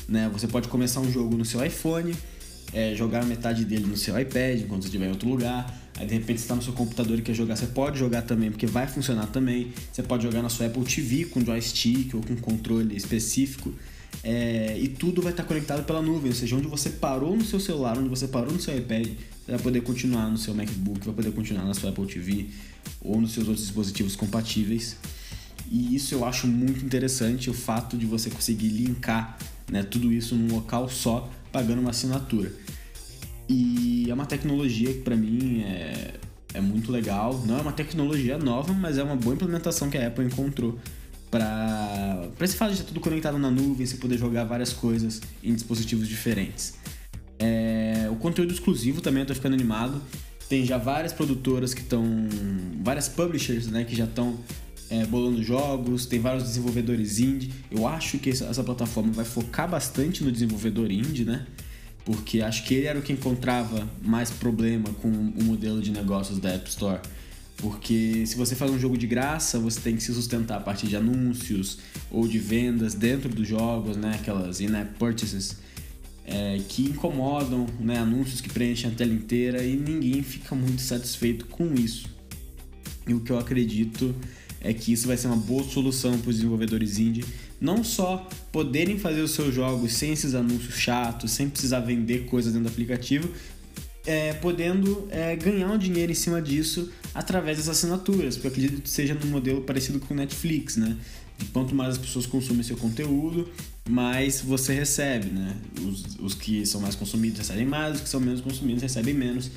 né? 0.08 0.30
Você 0.32 0.46
pode 0.46 0.68
começar 0.68 1.00
um 1.00 1.10
jogo 1.10 1.36
no 1.36 1.44
seu 1.44 1.64
iPhone, 1.64 2.14
é, 2.72 2.94
jogar 2.94 3.24
metade 3.24 3.64
dele 3.64 3.86
no 3.86 3.96
seu 3.96 4.18
iPad 4.18 4.60
enquanto 4.60 4.82
você 4.82 4.88
estiver 4.88 5.06
em 5.06 5.10
outro 5.10 5.28
lugar. 5.28 5.82
Aí 5.98 6.06
de 6.06 6.14
repente 6.14 6.38
está 6.38 6.54
no 6.54 6.62
seu 6.62 6.72
computador 6.72 7.18
e 7.18 7.22
quer 7.22 7.34
jogar, 7.34 7.56
você 7.56 7.66
pode 7.66 7.98
jogar 7.98 8.22
também, 8.22 8.50
porque 8.50 8.66
vai 8.66 8.86
funcionar 8.86 9.26
também. 9.26 9.72
Você 9.92 10.02
pode 10.02 10.22
jogar 10.22 10.42
na 10.42 10.48
sua 10.48 10.66
Apple 10.66 10.84
TV 10.84 11.26
com 11.26 11.44
joystick 11.44 12.14
ou 12.14 12.22
com 12.22 12.36
controle 12.36 12.96
específico. 12.96 13.74
É, 14.24 14.78
e 14.78 14.88
tudo 14.88 15.20
vai 15.20 15.32
estar 15.32 15.44
conectado 15.44 15.84
pela 15.84 16.00
nuvem, 16.00 16.30
ou 16.30 16.36
seja, 16.36 16.54
onde 16.54 16.68
você 16.68 16.90
parou 16.90 17.36
no 17.36 17.44
seu 17.44 17.58
celular, 17.58 17.98
onde 17.98 18.08
você 18.08 18.28
parou 18.28 18.52
no 18.52 18.60
seu 18.60 18.76
iPad, 18.76 19.06
você 19.06 19.52
vai 19.52 19.60
poder 19.60 19.80
continuar 19.82 20.30
no 20.30 20.38
seu 20.38 20.54
MacBook, 20.54 21.04
vai 21.04 21.14
poder 21.14 21.32
continuar 21.32 21.64
na 21.64 21.74
sua 21.74 21.90
Apple 21.90 22.06
TV 22.06 22.46
ou 23.00 23.20
nos 23.20 23.32
seus 23.32 23.48
outros 23.48 23.66
dispositivos 23.66 24.14
compatíveis. 24.14 24.96
E 25.70 25.94
isso 25.94 26.14
eu 26.14 26.24
acho 26.24 26.46
muito 26.46 26.84
interessante, 26.84 27.50
o 27.50 27.54
fato 27.54 27.96
de 27.96 28.06
você 28.06 28.30
conseguir 28.30 28.68
linkar 28.68 29.38
né, 29.70 29.82
tudo 29.82 30.12
isso 30.12 30.34
num 30.36 30.54
local 30.54 30.88
só 30.88 31.28
pagando 31.50 31.80
uma 31.80 31.90
assinatura. 31.90 32.52
E 33.48 34.06
é 34.08 34.14
uma 34.14 34.26
tecnologia 34.26 34.92
que 34.92 35.00
para 35.00 35.16
mim 35.16 35.62
é, 35.62 36.14
é 36.54 36.60
muito 36.60 36.92
legal. 36.92 37.42
Não 37.46 37.58
é 37.58 37.60
uma 37.60 37.72
tecnologia 37.72 38.38
nova, 38.38 38.72
mas 38.72 38.98
é 38.98 39.02
uma 39.02 39.16
boa 39.16 39.34
implementação 39.34 39.90
que 39.90 39.98
a 39.98 40.06
Apple 40.06 40.24
encontrou 40.24 40.78
para 41.32 42.28
esse 42.42 42.56
fato 42.56 42.68
de 42.68 42.74
estar 42.74 42.88
tudo 42.88 43.00
conectado 43.00 43.38
na 43.38 43.50
nuvem, 43.50 43.86
você 43.86 43.96
poder 43.96 44.18
jogar 44.18 44.44
várias 44.44 44.70
coisas 44.70 45.22
em 45.42 45.54
dispositivos 45.54 46.06
diferentes. 46.06 46.74
É, 47.38 48.06
o 48.10 48.16
conteúdo 48.16 48.52
exclusivo 48.52 49.00
também, 49.00 49.22
eu 49.22 49.26
tô 49.26 49.34
ficando 49.34 49.54
animado. 49.54 50.00
Tem 50.46 50.62
já 50.66 50.76
várias 50.76 51.10
produtoras 51.14 51.72
que 51.72 51.80
estão. 51.80 52.04
várias 52.82 53.08
publishers, 53.08 53.66
né, 53.68 53.82
que 53.84 53.96
já 53.96 54.04
estão 54.04 54.38
é, 54.90 55.06
bolando 55.06 55.42
jogos, 55.42 56.04
tem 56.04 56.20
vários 56.20 56.44
desenvolvedores 56.44 57.18
indie. 57.18 57.50
Eu 57.70 57.88
acho 57.88 58.18
que 58.18 58.28
essa, 58.28 58.44
essa, 58.44 58.62
plataforma 58.62 59.10
vai 59.10 59.24
focar 59.24 59.66
bastante 59.66 60.22
no 60.22 60.30
desenvolvedor 60.30 60.90
indie, 60.90 61.24
né? 61.24 61.46
Porque 62.04 62.42
acho 62.42 62.64
que 62.64 62.74
ele 62.74 62.86
era 62.86 62.98
o 62.98 63.02
que 63.02 63.12
encontrava 63.12 63.88
mais 64.02 64.30
problema 64.30 64.90
com 65.00 65.08
o 65.08 65.44
modelo 65.44 65.80
de 65.80 65.90
negócios 65.90 66.38
da 66.38 66.50
App 66.50 66.68
Store. 66.68 67.00
Porque 67.62 68.26
se 68.26 68.34
você 68.34 68.56
faz 68.56 68.72
um 68.72 68.78
jogo 68.78 68.98
de 68.98 69.06
graça, 69.06 69.56
você 69.56 69.80
tem 69.80 69.94
que 69.94 70.02
se 70.02 70.12
sustentar 70.12 70.56
a 70.56 70.60
partir 70.60 70.88
de 70.88 70.96
anúncios 70.96 71.78
ou 72.10 72.26
de 72.26 72.40
vendas 72.40 72.92
dentro 72.92 73.28
dos 73.28 73.46
jogos, 73.46 73.96
né? 73.96 74.16
Aquelas 74.20 74.60
in-app 74.60 74.98
purchases 74.98 75.58
é, 76.26 76.60
que 76.68 76.82
incomodam, 76.82 77.64
né? 77.78 77.98
Anúncios 77.98 78.40
que 78.40 78.50
preenchem 78.50 78.90
a 78.90 78.92
tela 78.92 79.12
inteira 79.12 79.62
e 79.62 79.76
ninguém 79.76 80.24
fica 80.24 80.56
muito 80.56 80.82
satisfeito 80.82 81.46
com 81.46 81.72
isso. 81.72 82.10
E 83.06 83.14
o 83.14 83.20
que 83.20 83.30
eu 83.30 83.38
acredito 83.38 84.12
é 84.60 84.74
que 84.74 84.92
isso 84.92 85.06
vai 85.06 85.16
ser 85.16 85.28
uma 85.28 85.36
boa 85.36 85.62
solução 85.62 86.18
para 86.18 86.30
os 86.30 86.36
desenvolvedores 86.36 86.98
indie, 86.98 87.24
não 87.60 87.84
só 87.84 88.28
poderem 88.50 88.98
fazer 88.98 89.20
os 89.20 89.30
seus 89.30 89.54
jogos 89.54 89.92
sem 89.92 90.10
esses 90.10 90.34
anúncios 90.34 90.74
chatos, 90.74 91.30
sem 91.30 91.48
precisar 91.48 91.78
vender 91.78 92.26
coisas 92.26 92.52
dentro 92.52 92.68
do 92.68 92.72
aplicativo, 92.72 93.30
é, 94.06 94.32
podendo 94.34 95.06
é, 95.10 95.36
ganhar 95.36 95.70
um 95.70 95.78
dinheiro 95.78 96.12
em 96.12 96.14
cima 96.14 96.40
disso 96.40 96.90
através 97.14 97.58
das 97.58 97.68
assinaturas, 97.68 98.36
porque 98.36 98.48
eu 98.48 98.50
acredito 98.50 98.82
que 98.82 98.90
seja 98.90 99.14
num 99.14 99.30
modelo 99.30 99.62
parecido 99.62 100.00
com 100.00 100.14
o 100.14 100.16
Netflix, 100.16 100.76
né? 100.76 100.96
Quanto 101.52 101.74
mais 101.74 101.94
as 101.94 101.98
pessoas 101.98 102.26
consumem 102.26 102.62
seu 102.62 102.76
conteúdo, 102.76 103.48
mais 103.88 104.40
você 104.40 104.72
recebe, 104.74 105.28
né? 105.28 105.56
Os, 105.80 106.16
os 106.20 106.34
que 106.34 106.64
são 106.64 106.80
mais 106.80 106.94
consumidos 106.94 107.38
recebem 107.38 107.66
mais, 107.66 107.96
os 107.96 108.00
que 108.02 108.08
são 108.08 108.20
menos 108.20 108.40
consumidos 108.40 108.82
recebem 108.82 109.14
menos 109.14 109.50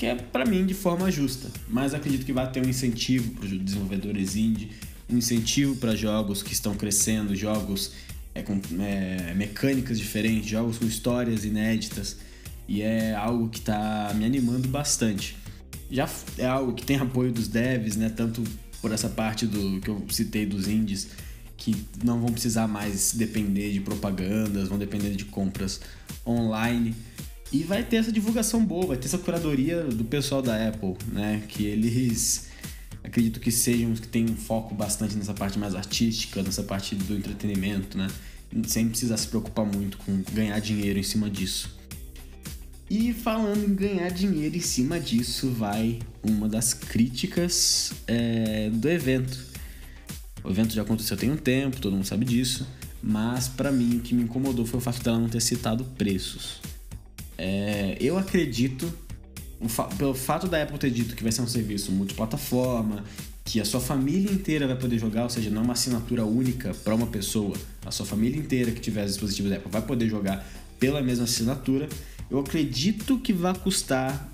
que 0.00 0.06
é 0.06 0.14
para 0.14 0.46
mim 0.46 0.64
de 0.64 0.72
forma 0.72 1.10
justa, 1.10 1.50
mas 1.68 1.92
acredito 1.92 2.24
que 2.24 2.32
vai 2.32 2.50
ter 2.50 2.64
um 2.64 2.68
incentivo 2.68 3.32
para 3.32 3.44
os 3.44 3.58
desenvolvedores 3.58 4.34
indie, 4.34 4.70
um 5.10 5.18
incentivo 5.18 5.76
para 5.76 5.94
jogos 5.94 6.42
que 6.42 6.54
estão 6.54 6.74
crescendo, 6.74 7.36
jogos 7.36 7.92
é, 8.34 8.40
com 8.40 8.58
é, 8.80 9.34
mecânicas 9.34 9.98
diferentes, 9.98 10.48
jogos 10.48 10.78
com 10.78 10.86
histórias 10.86 11.44
inéditas, 11.44 12.16
e 12.70 12.82
é 12.82 13.12
algo 13.16 13.48
que 13.48 13.58
está 13.58 14.12
me 14.14 14.24
animando 14.24 14.68
bastante. 14.68 15.36
Já 15.90 16.08
é 16.38 16.46
algo 16.46 16.72
que 16.72 16.86
tem 16.86 16.98
apoio 16.98 17.32
dos 17.32 17.48
devs, 17.48 17.96
né? 17.96 18.08
Tanto 18.08 18.44
por 18.80 18.92
essa 18.92 19.08
parte 19.08 19.44
do 19.44 19.80
que 19.80 19.90
eu 19.90 20.00
citei 20.08 20.46
dos 20.46 20.68
indies, 20.68 21.08
que 21.56 21.74
não 22.04 22.20
vão 22.20 22.30
precisar 22.30 22.68
mais 22.68 23.12
depender 23.12 23.72
de 23.72 23.80
propagandas, 23.80 24.68
vão 24.68 24.78
depender 24.78 25.16
de 25.16 25.24
compras 25.24 25.80
online. 26.24 26.94
E 27.52 27.64
vai 27.64 27.82
ter 27.82 27.96
essa 27.96 28.12
divulgação 28.12 28.64
boa, 28.64 28.86
vai 28.86 28.96
ter 28.96 29.06
essa 29.06 29.18
curadoria 29.18 29.82
do 29.82 30.04
pessoal 30.04 30.40
da 30.40 30.68
Apple, 30.68 30.94
né? 31.08 31.42
Que 31.48 31.64
eles 31.64 32.50
acredito 33.02 33.40
que 33.40 33.50
sejam 33.50 33.90
os 33.90 33.98
que 33.98 34.06
têm 34.06 34.26
um 34.26 34.36
foco 34.36 34.76
bastante 34.76 35.16
nessa 35.16 35.34
parte 35.34 35.58
mais 35.58 35.74
artística, 35.74 36.40
nessa 36.40 36.62
parte 36.62 36.94
do 36.94 37.16
entretenimento, 37.16 37.98
né? 37.98 38.06
Sem 38.68 38.88
precisar 38.88 39.16
se 39.16 39.26
preocupar 39.26 39.66
muito 39.66 39.98
com 39.98 40.22
ganhar 40.32 40.60
dinheiro 40.60 41.00
em 41.00 41.02
cima 41.02 41.28
disso. 41.28 41.79
E 42.90 43.12
falando 43.12 43.64
em 43.64 43.72
ganhar 43.72 44.10
dinheiro 44.10 44.56
em 44.56 44.60
cima 44.60 44.98
disso, 44.98 45.48
vai 45.48 46.00
uma 46.24 46.48
das 46.48 46.74
críticas 46.74 47.92
é, 48.04 48.68
do 48.68 48.90
evento. 48.90 49.38
O 50.42 50.50
evento 50.50 50.74
já 50.74 50.82
aconteceu 50.82 51.16
tem 51.16 51.30
um 51.30 51.36
tempo, 51.36 51.80
todo 51.80 51.92
mundo 51.92 52.04
sabe 52.04 52.24
disso, 52.24 52.66
mas 53.00 53.46
para 53.46 53.70
mim 53.70 53.98
o 53.98 54.00
que 54.00 54.12
me 54.12 54.24
incomodou 54.24 54.66
foi 54.66 54.78
o 54.78 54.82
fato 54.82 55.04
dela 55.04 55.20
não 55.20 55.28
ter 55.28 55.40
citado 55.40 55.84
preços. 55.96 56.60
É, 57.38 57.96
eu 58.00 58.18
acredito, 58.18 58.92
pelo 59.96 60.12
fato 60.12 60.48
da 60.48 60.60
Apple 60.60 60.76
ter 60.76 60.90
dito 60.90 61.14
que 61.14 61.22
vai 61.22 61.30
ser 61.30 61.42
um 61.42 61.46
serviço 61.46 61.92
multiplataforma, 61.92 63.04
que 63.44 63.60
a 63.60 63.64
sua 63.64 63.80
família 63.80 64.32
inteira 64.32 64.66
vai 64.66 64.76
poder 64.76 64.98
jogar, 64.98 65.22
ou 65.22 65.30
seja, 65.30 65.48
não 65.48 65.60
é 65.62 65.64
uma 65.64 65.74
assinatura 65.74 66.24
única 66.24 66.74
para 66.82 66.92
uma 66.92 67.06
pessoa, 67.06 67.56
a 67.86 67.92
sua 67.92 68.04
família 68.04 68.36
inteira 68.36 68.72
que 68.72 68.80
tiver 68.80 69.06
dispositivos 69.06 69.48
da 69.48 69.58
Apple 69.58 69.70
vai 69.70 69.82
poder 69.82 70.08
jogar 70.08 70.44
pela 70.80 71.00
mesma 71.00 71.24
assinatura. 71.24 71.88
Eu 72.30 72.38
acredito 72.38 73.18
que 73.18 73.32
vai 73.32 73.52
custar 73.54 74.30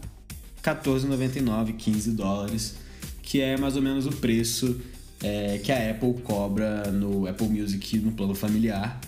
14,99, 0.62 1.74
15 1.76 2.10
dólares, 2.10 2.74
que 3.22 3.40
é 3.40 3.56
mais 3.56 3.74
ou 3.74 3.82
menos 3.82 4.06
o 4.06 4.10
preço 4.10 4.78
é, 5.22 5.58
que 5.58 5.72
a 5.72 5.90
Apple 5.90 6.14
cobra 6.22 6.90
no 6.90 7.26
Apple 7.26 7.48
Music 7.48 7.98
no 7.98 8.12
plano 8.12 8.34
familiar. 8.34 9.00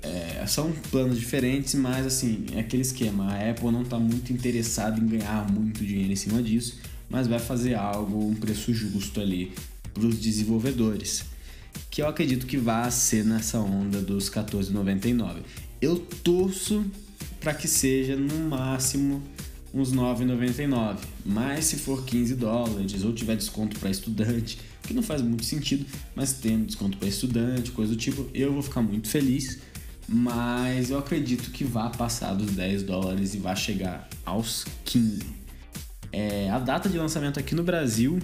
É, 0.00 0.44
são 0.46 0.70
planos 0.90 1.18
diferentes, 1.18 1.74
mas 1.74 2.06
assim, 2.06 2.46
é 2.52 2.60
aquele 2.60 2.82
esquema. 2.82 3.32
A 3.32 3.50
Apple 3.50 3.72
não 3.72 3.82
está 3.82 3.98
muito 3.98 4.32
interessada 4.32 5.00
em 5.00 5.06
ganhar 5.06 5.50
muito 5.50 5.84
dinheiro 5.84 6.12
em 6.12 6.16
cima 6.16 6.42
disso, 6.42 6.78
mas 7.10 7.26
vai 7.26 7.38
fazer 7.38 7.74
algo, 7.74 8.28
um 8.28 8.34
preço 8.34 8.72
justo 8.72 9.20
ali 9.20 9.52
para 9.92 10.06
os 10.06 10.18
desenvolvedores. 10.18 11.24
Que 11.90 12.02
eu 12.02 12.06
acredito 12.06 12.46
que 12.46 12.58
vai 12.58 12.90
ser 12.90 13.24
nessa 13.24 13.58
onda 13.58 14.00
dos 14.00 14.30
14,99. 14.30 15.38
Eu 15.80 15.98
torço 15.98 16.84
para 17.44 17.54
que 17.54 17.68
seja 17.68 18.16
no 18.16 18.48
máximo 18.48 19.22
uns 19.72 19.92
9,99. 19.92 20.98
Mas 21.24 21.66
se 21.66 21.76
for 21.76 22.04
15 22.04 22.34
dólares 22.34 23.04
ou 23.04 23.12
tiver 23.12 23.36
desconto 23.36 23.78
para 23.78 23.90
estudante, 23.90 24.58
que 24.82 24.92
não 24.92 25.02
faz 25.02 25.22
muito 25.22 25.44
sentido, 25.44 25.86
mas 26.16 26.32
tendo 26.32 26.66
desconto 26.66 26.98
para 26.98 27.06
estudante, 27.06 27.70
coisa 27.70 27.92
do 27.92 27.98
tipo, 27.98 28.28
eu 28.34 28.52
vou 28.52 28.62
ficar 28.62 28.82
muito 28.82 29.08
feliz 29.08 29.60
mas 30.06 30.90
eu 30.90 30.98
acredito 30.98 31.50
que 31.50 31.64
vá 31.64 31.88
passar 31.88 32.34
dos 32.34 32.52
10 32.52 32.82
dólares 32.82 33.34
e 33.34 33.38
vá 33.38 33.56
chegar 33.56 34.08
aos 34.24 34.66
15. 34.84 35.22
É, 36.12 36.50
a 36.50 36.58
data 36.58 36.88
de 36.88 36.98
lançamento 36.98 37.40
aqui 37.40 37.54
no 37.54 37.62
Brasil 37.62 38.20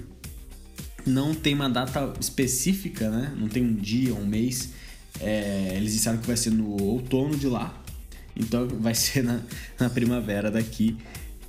não 1.07 1.35
tem 1.35 1.55
uma 1.55 1.69
data 1.69 2.13
específica, 2.21 3.11
né? 3.11 3.35
Não 3.37 3.49
tem 3.49 3.65
um 3.65 3.75
dia, 3.75 4.15
um 4.15 4.27
mês. 4.27 4.73
É, 5.19 5.73
eles 5.75 5.95
disseram 5.95 6.19
que 6.19 6.27
vai 6.27 6.37
ser 6.37 6.51
no 6.51 6.81
outono 6.83 7.37
de 7.37 7.47
lá, 7.47 7.80
então 8.37 8.67
vai 8.69 8.95
ser 8.95 9.23
na, 9.23 9.41
na 9.79 9.91
primavera 9.91 10.51
daqui. 10.51 10.97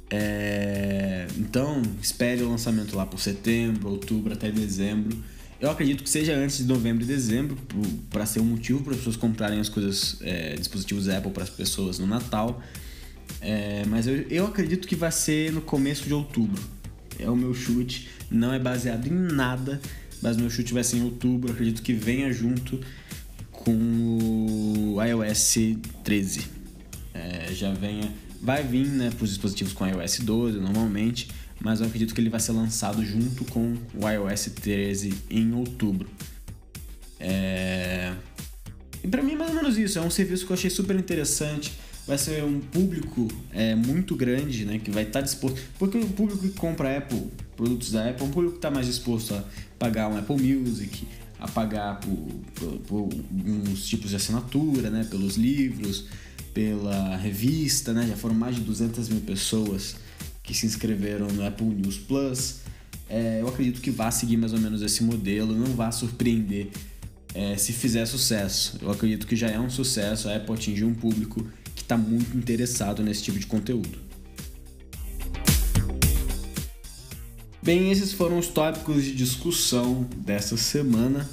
É, 0.10 1.26
então 1.38 1.82
espere 2.02 2.44
o 2.44 2.50
lançamento 2.50 2.98
lá 2.98 3.06
por 3.06 3.20
setembro, 3.20 3.90
outubro 3.90 4.34
até 4.34 4.52
dezembro. 4.52 5.18
Eu 5.60 5.70
acredito 5.70 6.04
que 6.04 6.10
seja 6.10 6.36
antes 6.36 6.58
de 6.58 6.64
novembro 6.64 7.04
e 7.04 7.08
dezembro, 7.08 7.56
para 8.10 8.26
ser 8.26 8.40
um 8.40 8.46
motivo 8.46 8.84
para 8.84 8.94
as 8.94 8.98
pessoas 8.98 9.16
comprarem 9.16 9.60
as 9.60 9.70
coisas, 9.70 10.18
é, 10.22 10.56
dispositivos 10.56 11.08
Apple 11.08 11.32
para 11.32 11.44
as 11.44 11.50
pessoas 11.52 12.00
no 12.00 12.08
Natal. 12.08 12.62
É, 13.40 13.84
mas 13.88 14.08
eu, 14.08 14.26
eu 14.30 14.48
acredito 14.48 14.88
que 14.88 14.96
vai 14.96 15.12
ser 15.12 15.52
no 15.52 15.62
começo 15.62 16.04
de 16.06 16.14
outubro. 16.14 16.62
É 17.20 17.30
o 17.30 17.36
meu 17.36 17.54
chute, 17.54 18.10
não 18.30 18.52
é 18.52 18.58
baseado 18.58 19.06
em 19.06 19.12
nada, 19.12 19.80
mas 20.20 20.36
meu 20.36 20.50
chute 20.50 20.74
vai 20.74 20.84
ser 20.84 20.98
em 20.98 21.04
outubro. 21.04 21.52
Acredito 21.52 21.84
que 21.84 21.94
venha 21.94 22.34
junto 22.34 22.80
com 23.52 24.96
o 24.96 24.98
iOS 25.04 25.78
13. 26.04 26.61
É, 27.14 27.54
já 27.54 27.74
venha, 27.74 28.12
vai 28.42 28.64
vir 28.64 28.88
né, 28.88 29.10
para 29.10 29.24
os 29.24 29.30
dispositivos 29.30 29.74
com 29.74 29.86
iOS 29.86 30.20
12 30.20 30.60
normalmente 30.60 31.28
mas 31.64 31.80
eu 31.80 31.88
acredito 31.88 32.14
que 32.14 32.20
ele 32.20 32.30
vai 32.30 32.40
ser 32.40 32.54
lançado 32.54 33.06
junto 33.06 33.46
com 33.46 33.78
o 33.94 34.10
iOS 34.10 34.46
13 34.56 35.14
em 35.30 35.54
outubro. 35.54 36.10
É... 37.20 38.14
E 39.04 39.08
para 39.08 39.22
mim 39.22 39.36
mais 39.36 39.52
ou 39.52 39.58
menos 39.58 39.78
isso, 39.78 40.00
é 40.00 40.02
um 40.02 40.10
serviço 40.10 40.46
que 40.46 40.52
eu 40.52 40.56
achei 40.56 40.70
super 40.70 40.96
interessante. 40.96 41.72
Vai 42.08 42.18
ser 42.18 42.44
um 42.44 42.60
público 42.60 43.28
é, 43.52 43.76
muito 43.76 44.16
grande, 44.16 44.66
né? 44.66 44.80
Que 44.80 44.90
vai 44.90 45.04
estar 45.04 45.20
tá 45.20 45.26
disposto. 45.26 45.62
Porque 45.78 46.00
o 46.00 46.08
público 46.08 46.42
que 46.42 46.50
compra 46.50 46.98
Apple, 46.98 47.28
produtos 47.56 47.92
da 47.92 48.10
Apple, 48.10 48.26
é 48.26 48.28
um 48.28 48.32
público 48.32 48.54
que 48.54 48.58
está 48.58 48.72
mais 48.72 48.88
disposto 48.88 49.36
a 49.36 49.44
pagar 49.78 50.08
um 50.08 50.18
Apple 50.18 50.36
Music, 50.36 51.08
a 51.40 51.48
pagar 51.48 52.00
por, 52.00 52.18
por, 52.56 52.80
por 52.80 52.98
alguns 52.98 53.88
tipos 53.88 54.10
de 54.10 54.16
assinatura, 54.16 54.90
né? 54.90 55.06
Pelos 55.10 55.38
livros, 55.38 56.06
pela 56.54 57.16
revista, 57.18 57.94
né? 57.94 58.08
Já 58.08 58.16
foram 58.16 58.36
mais 58.36 58.56
de 58.56 58.62
200 58.62 59.10
mil 59.10 59.22
pessoas 59.22 59.96
que 60.44 60.54
se 60.54 60.66
inscreveram 60.66 61.28
no 61.28 61.46
Apple 61.46 61.66
News 61.68 61.98
Plus. 61.98 62.58
É, 63.10 63.40
eu 63.42 63.48
acredito 63.48 63.82
que 63.82 63.92
vá 63.92 64.10
seguir 64.10 64.38
mais 64.38 64.54
ou 64.54 64.60
menos 64.60 64.82
esse 64.82 65.04
modelo, 65.04 65.54
não 65.54 65.74
vá 65.76 65.92
surpreender 65.92 66.70
é, 67.34 67.58
se 67.58 67.74
fizer 67.74 68.06
sucesso. 68.06 68.78
Eu 68.82 68.92
acredito 68.92 69.28
que 69.28 69.36
já 69.36 69.50
é 69.50 69.60
um 69.60 69.70
sucesso, 69.70 70.30
a 70.30 70.36
Apple 70.36 70.54
atingiu 70.54 70.88
um 70.88 70.94
público 70.94 71.46
que 71.76 71.82
está 71.82 71.98
muito 71.98 72.38
interessado 72.38 73.04
nesse 73.04 73.24
tipo 73.24 73.40
de 73.40 73.48
conteúdo. 73.48 73.98
Bem, 77.64 77.92
esses 77.92 78.12
foram 78.12 78.40
os 78.40 78.48
tópicos 78.48 79.04
de 79.04 79.14
discussão 79.14 80.08
dessa 80.18 80.58
semana. 80.58 81.30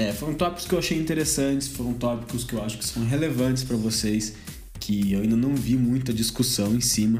É, 0.00 0.14
foram 0.14 0.32
tópicos 0.32 0.64
que 0.64 0.74
eu 0.74 0.78
achei 0.78 0.98
interessantes, 0.98 1.68
foram 1.68 1.92
tópicos 1.92 2.42
que 2.42 2.54
eu 2.54 2.64
acho 2.64 2.78
que 2.78 2.86
são 2.86 3.04
relevantes 3.04 3.62
para 3.62 3.76
vocês, 3.76 4.32
que 4.78 5.12
eu 5.12 5.20
ainda 5.20 5.36
não 5.36 5.54
vi 5.54 5.76
muita 5.76 6.10
discussão 6.10 6.74
em 6.74 6.80
cima. 6.80 7.18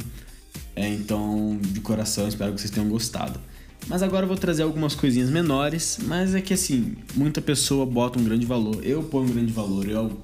É, 0.75 0.89
então, 0.89 1.59
de 1.61 1.79
coração, 1.81 2.27
espero 2.27 2.55
que 2.55 2.61
vocês 2.63 2.71
tenham 2.71 2.89
gostado. 2.89 3.39
Mas 3.87 4.03
agora 4.03 4.25
eu 4.25 4.29
vou 4.29 4.37
trazer 4.39 4.63
algumas 4.63 4.95
coisinhas 4.95 5.29
menores, 5.29 5.99
mas 6.07 6.35
é 6.35 6.41
que 6.41 6.55
assim, 6.55 6.97
muita 7.15 7.43
pessoa 7.43 7.85
bota 7.85 8.19
um 8.19 8.25
grande 8.25 8.47
valor, 8.47 8.81
eu 8.83 9.03
ponho 9.03 9.29
um 9.29 9.33
grande 9.35 9.53
valor, 9.53 9.87
eu 9.87 10.19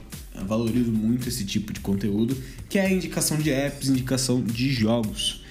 valorizo 0.47 0.91
muito 0.91 1.29
esse 1.29 1.45
tipo 1.45 1.75
de 1.75 1.81
conteúdo, 1.81 2.35
que 2.71 2.79
é 2.79 2.87
a 2.87 2.91
indicação 2.91 3.37
de 3.37 3.51
apps, 3.51 3.91
indicação 3.91 4.43
de 4.43 4.71
jogos. 4.73 5.45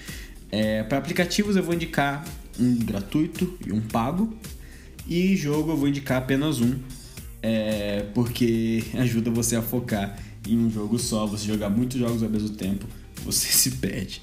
É, 0.50 0.82
Para 0.82 0.98
aplicativos 0.98 1.54
eu 1.54 1.62
vou 1.62 1.72
indicar 1.72 2.24
um 2.58 2.74
gratuito 2.74 3.56
e 3.64 3.72
um 3.72 3.80
pago. 3.80 4.36
E 5.08 5.36
jogo 5.36 5.70
eu 5.70 5.76
vou 5.76 5.86
indicar 5.86 6.18
apenas 6.18 6.60
um, 6.60 6.74
é, 7.48 8.04
porque 8.12 8.82
ajuda 8.94 9.30
você 9.30 9.54
a 9.54 9.62
focar 9.62 10.18
em 10.44 10.58
um 10.58 10.68
jogo 10.68 10.98
só. 10.98 11.24
Você 11.26 11.46
jogar 11.46 11.70
muitos 11.70 11.96
jogos 11.96 12.20
ao 12.24 12.28
mesmo 12.28 12.48
tempo, 12.50 12.84
você 13.24 13.46
se 13.54 13.70
perde. 13.72 14.20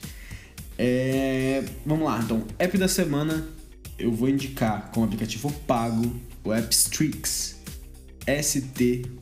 É, 0.77 1.63
vamos 1.86 2.03
lá, 2.03 2.20
então, 2.20 2.46
app 2.60 2.77
da 2.77 2.89
semana 2.89 3.48
eu 3.98 4.12
vou 4.12 4.27
indicar 4.27 4.92
como 4.92 5.06
aplicativo 5.06 5.50
pago 5.65 6.13
o 6.44 6.51
Appstrix. 6.51 7.62
S-T-R-E-A-K-S. 8.25 9.13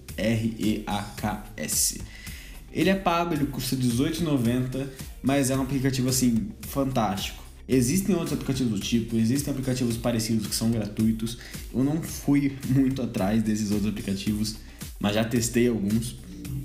Ele 2.72 2.90
é 2.90 2.96
pago, 2.96 3.34
ele 3.34 3.46
custa 3.48 3.76
R$18,90, 3.76 4.88
mas 5.22 5.52
é 5.52 5.58
um 5.58 5.62
aplicativo 5.62 6.10
assim 6.10 6.50
fantástico. 6.62 7.41
Existem 7.74 8.14
outros 8.14 8.34
aplicativos 8.34 8.74
do 8.74 8.80
tipo, 8.86 9.16
existem 9.16 9.50
aplicativos 9.50 9.96
parecidos 9.96 10.46
que 10.46 10.54
são 10.54 10.70
gratuitos. 10.70 11.38
Eu 11.74 11.86
não 11.86 12.02
fui 12.02 12.58
muito 12.68 13.02
atrás 13.02 13.42
desses 13.42 13.72
outros 13.72 13.90
aplicativos, 13.90 14.58
mas 15.00 15.16
já 15.16 15.24
testei 15.24 15.70
alguns. 15.70 16.18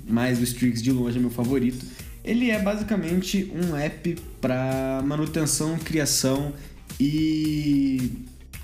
Mas 0.05 0.37
o 0.37 0.43
Strix 0.43 0.81
de 0.81 0.91
longe 0.91 1.17
é 1.17 1.21
meu 1.21 1.29
favorito. 1.29 1.85
Ele 2.25 2.51
é 2.51 2.61
basicamente 2.61 3.49
um 3.55 3.73
app 3.73 4.17
para 4.41 5.01
manutenção, 5.05 5.77
criação 5.79 6.53
e. 6.99 8.11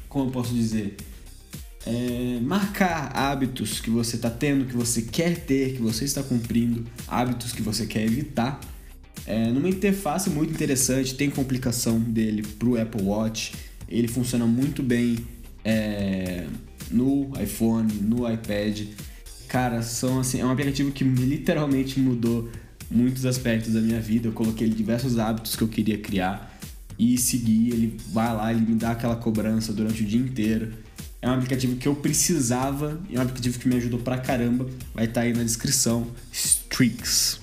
Como 0.09 0.27
eu 0.27 0.31
posso 0.33 0.53
dizer? 0.53 0.97
É, 1.85 2.39
marcar 2.41 3.15
hábitos 3.15 3.79
que 3.79 3.89
você 3.89 4.17
está 4.17 4.29
tendo, 4.29 4.65
que 4.65 4.75
você 4.75 5.03
quer 5.03 5.45
ter, 5.45 5.75
que 5.75 5.81
você 5.81 6.03
está 6.03 6.21
cumprindo, 6.21 6.85
hábitos 7.07 7.53
que 7.53 7.61
você 7.61 7.85
quer 7.85 8.03
evitar. 8.03 8.59
É, 9.25 9.47
numa 9.47 9.69
interface 9.69 10.29
muito 10.29 10.51
interessante, 10.51 11.15
tem 11.15 11.29
complicação 11.29 11.99
dele 11.99 12.41
para 12.41 12.67
o 12.67 12.81
Apple 12.81 13.03
Watch, 13.03 13.53
ele 13.87 14.07
funciona 14.07 14.45
muito 14.45 14.83
bem 14.83 15.17
é, 15.63 16.45
no 16.91 17.31
iPhone, 17.41 17.91
no 18.01 18.29
iPad. 18.29 18.81
Cara, 19.47 19.81
são 19.81 20.19
assim, 20.19 20.41
é 20.41 20.45
um 20.45 20.51
aplicativo 20.51 20.91
que 20.91 21.03
literalmente 21.03 21.99
mudou 21.99 22.49
muitos 22.89 23.25
aspectos 23.25 23.73
da 23.73 23.81
minha 23.81 23.99
vida. 23.99 24.27
Eu 24.27 24.33
coloquei 24.33 24.67
diversos 24.67 25.17
hábitos 25.17 25.55
que 25.55 25.61
eu 25.61 25.67
queria 25.67 25.97
criar 25.97 26.59
e 26.97 27.17
seguir. 27.17 27.71
Ele 27.71 27.97
vai 28.11 28.33
lá, 28.35 28.51
ele 28.51 28.61
me 28.61 28.75
dá 28.75 28.91
aquela 28.91 29.15
cobrança 29.15 29.71
durante 29.71 30.03
o 30.03 30.05
dia 30.05 30.19
inteiro. 30.19 30.73
É 31.21 31.29
um 31.29 31.33
aplicativo 31.33 31.77
que 31.77 31.87
eu 31.87 31.95
precisava 31.95 33.01
e 33.09 33.15
é 33.15 33.19
um 33.19 33.21
aplicativo 33.21 33.57
que 33.57 33.67
me 33.67 33.75
ajudou 33.75 33.99
pra 33.99 34.17
caramba. 34.17 34.67
Vai 34.93 35.05
estar 35.05 35.21
tá 35.21 35.27
aí 35.27 35.33
na 35.33 35.43
descrição. 35.43 36.07
Streaks. 36.31 37.42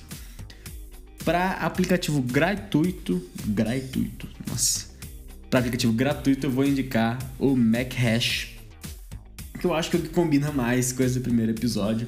Para 1.23 1.51
aplicativo 1.53 2.21
gratuito, 2.21 3.21
gratuito, 3.45 4.27
nossa. 4.47 4.89
Para 5.49 5.59
aplicativo 5.59 5.93
gratuito 5.93 6.47
eu 6.47 6.51
vou 6.51 6.65
indicar 6.65 7.19
o 7.37 7.55
Mac 7.55 7.93
Hash, 7.93 8.49
que 9.59 9.65
eu 9.65 9.73
acho 9.73 9.89
que 9.89 9.97
é 9.97 9.99
o 9.99 10.03
que 10.03 10.09
combina 10.09 10.51
mais 10.51 10.91
com 10.91 11.03
esse 11.03 11.19
primeiro 11.19 11.51
episódio. 11.51 12.07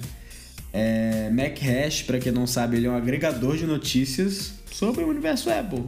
É, 0.72 1.30
Mac 1.30 1.60
Hash, 1.62 2.02
para 2.02 2.18
quem 2.18 2.32
não 2.32 2.48
sabe, 2.48 2.78
ele 2.78 2.88
é 2.88 2.90
um 2.90 2.96
agregador 2.96 3.56
de 3.56 3.66
notícias 3.66 4.54
sobre 4.72 5.04
o 5.04 5.10
universo 5.10 5.50
Apple. 5.52 5.84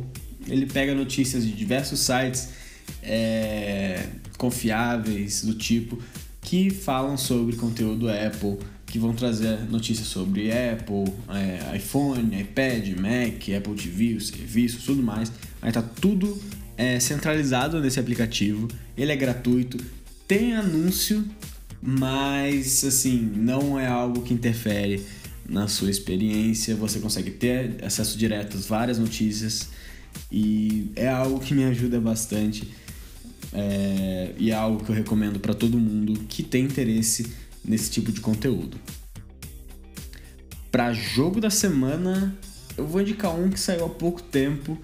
Ele 0.47 0.67
pega 0.67 0.93
notícias 0.93 1.43
de 1.43 1.51
diversos 1.51 2.01
sites 2.01 2.49
é, 3.01 4.05
confiáveis 4.37 5.43
do 5.43 5.55
tipo 5.55 5.97
que 6.41 6.69
falam 6.69 7.17
sobre 7.17 7.55
conteúdo 7.55 8.07
Apple, 8.07 8.59
que 8.95 8.99
vão 8.99 9.13
trazer 9.13 9.69
notícias 9.69 10.07
sobre 10.07 10.49
Apple, 10.49 11.13
é, 11.27 11.75
iPhone, 11.75 12.39
iPad, 12.39 12.87
Mac, 12.91 13.49
Apple 13.49 13.75
TV, 13.75 14.13
os 14.13 14.29
serviços, 14.29 14.85
tudo 14.85 15.03
mais. 15.03 15.29
Aí 15.61 15.69
tá 15.69 15.81
tudo 15.81 16.41
é, 16.77 16.97
centralizado 16.97 17.81
nesse 17.81 17.99
aplicativo. 17.99 18.69
Ele 18.97 19.11
é 19.11 19.15
gratuito, 19.17 19.77
tem 20.25 20.55
anúncio, 20.55 21.25
mas 21.81 22.85
assim 22.85 23.19
não 23.35 23.77
é 23.77 23.85
algo 23.85 24.21
que 24.21 24.33
interfere 24.33 25.03
na 25.45 25.67
sua 25.67 25.89
experiência. 25.89 26.73
Você 26.77 26.99
consegue 26.99 27.31
ter 27.31 27.83
acesso 27.83 28.17
direto 28.17 28.55
a 28.55 28.61
várias 28.61 28.97
notícias 28.97 29.71
e 30.31 30.89
é 30.95 31.09
algo 31.09 31.41
que 31.41 31.53
me 31.53 31.65
ajuda 31.65 31.99
bastante 31.99 32.65
é, 33.51 34.31
e 34.37 34.51
é 34.51 34.55
algo 34.55 34.85
que 34.85 34.89
eu 34.89 34.95
recomendo 34.95 35.37
para 35.37 35.53
todo 35.53 35.77
mundo 35.77 36.13
que 36.29 36.41
tem 36.41 36.63
interesse 36.63 37.25
nesse 37.67 37.91
tipo 37.91 38.11
de 38.11 38.21
conteúdo. 38.21 38.77
Para 40.71 40.93
jogo 40.93 41.39
da 41.39 41.49
semana, 41.49 42.35
eu 42.77 42.85
vou 42.85 43.01
indicar 43.01 43.33
um 43.33 43.49
que 43.49 43.59
saiu 43.59 43.85
há 43.85 43.89
pouco 43.89 44.21
tempo. 44.21 44.77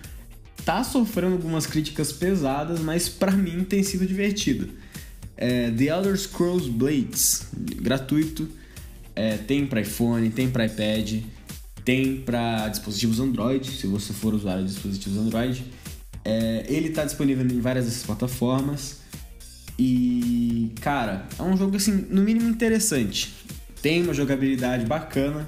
Tá 0.63 0.83
sofrendo 0.83 1.33
algumas 1.33 1.65
críticas 1.65 2.11
pesadas, 2.11 2.79
mas 2.79 3.09
para 3.09 3.31
mim 3.31 3.63
tem 3.63 3.83
sido 3.83 4.05
divertido. 4.05 4.69
É 5.35 5.71
The 5.71 5.85
Elder 5.85 6.17
Scrolls 6.17 6.69
Blades, 6.69 7.47
gratuito. 7.81 8.47
É, 9.15 9.37
tem 9.37 9.65
para 9.65 9.81
iPhone, 9.81 10.29
tem 10.29 10.49
para 10.49 10.65
iPad, 10.65 11.23
tem 11.83 12.21
para 12.21 12.69
dispositivos 12.69 13.19
Android, 13.19 13.69
se 13.69 13.87
você 13.87 14.13
for 14.13 14.33
usuário 14.33 14.63
de 14.63 14.71
dispositivos 14.71 15.17
Android. 15.17 15.65
É, 16.23 16.65
ele 16.69 16.89
está 16.89 17.03
disponível 17.03 17.45
em 17.45 17.59
várias 17.59 17.85
dessas 17.85 18.03
plataformas. 18.03 19.01
E, 19.77 20.50
cara, 20.81 21.25
é 21.37 21.43
um 21.43 21.57
jogo 21.57 21.75
assim, 21.77 22.05
no 22.09 22.21
mínimo 22.21 22.49
interessante. 22.49 23.33
Tem 23.81 24.01
uma 24.01 24.13
jogabilidade 24.13 24.85
bacana, 24.85 25.47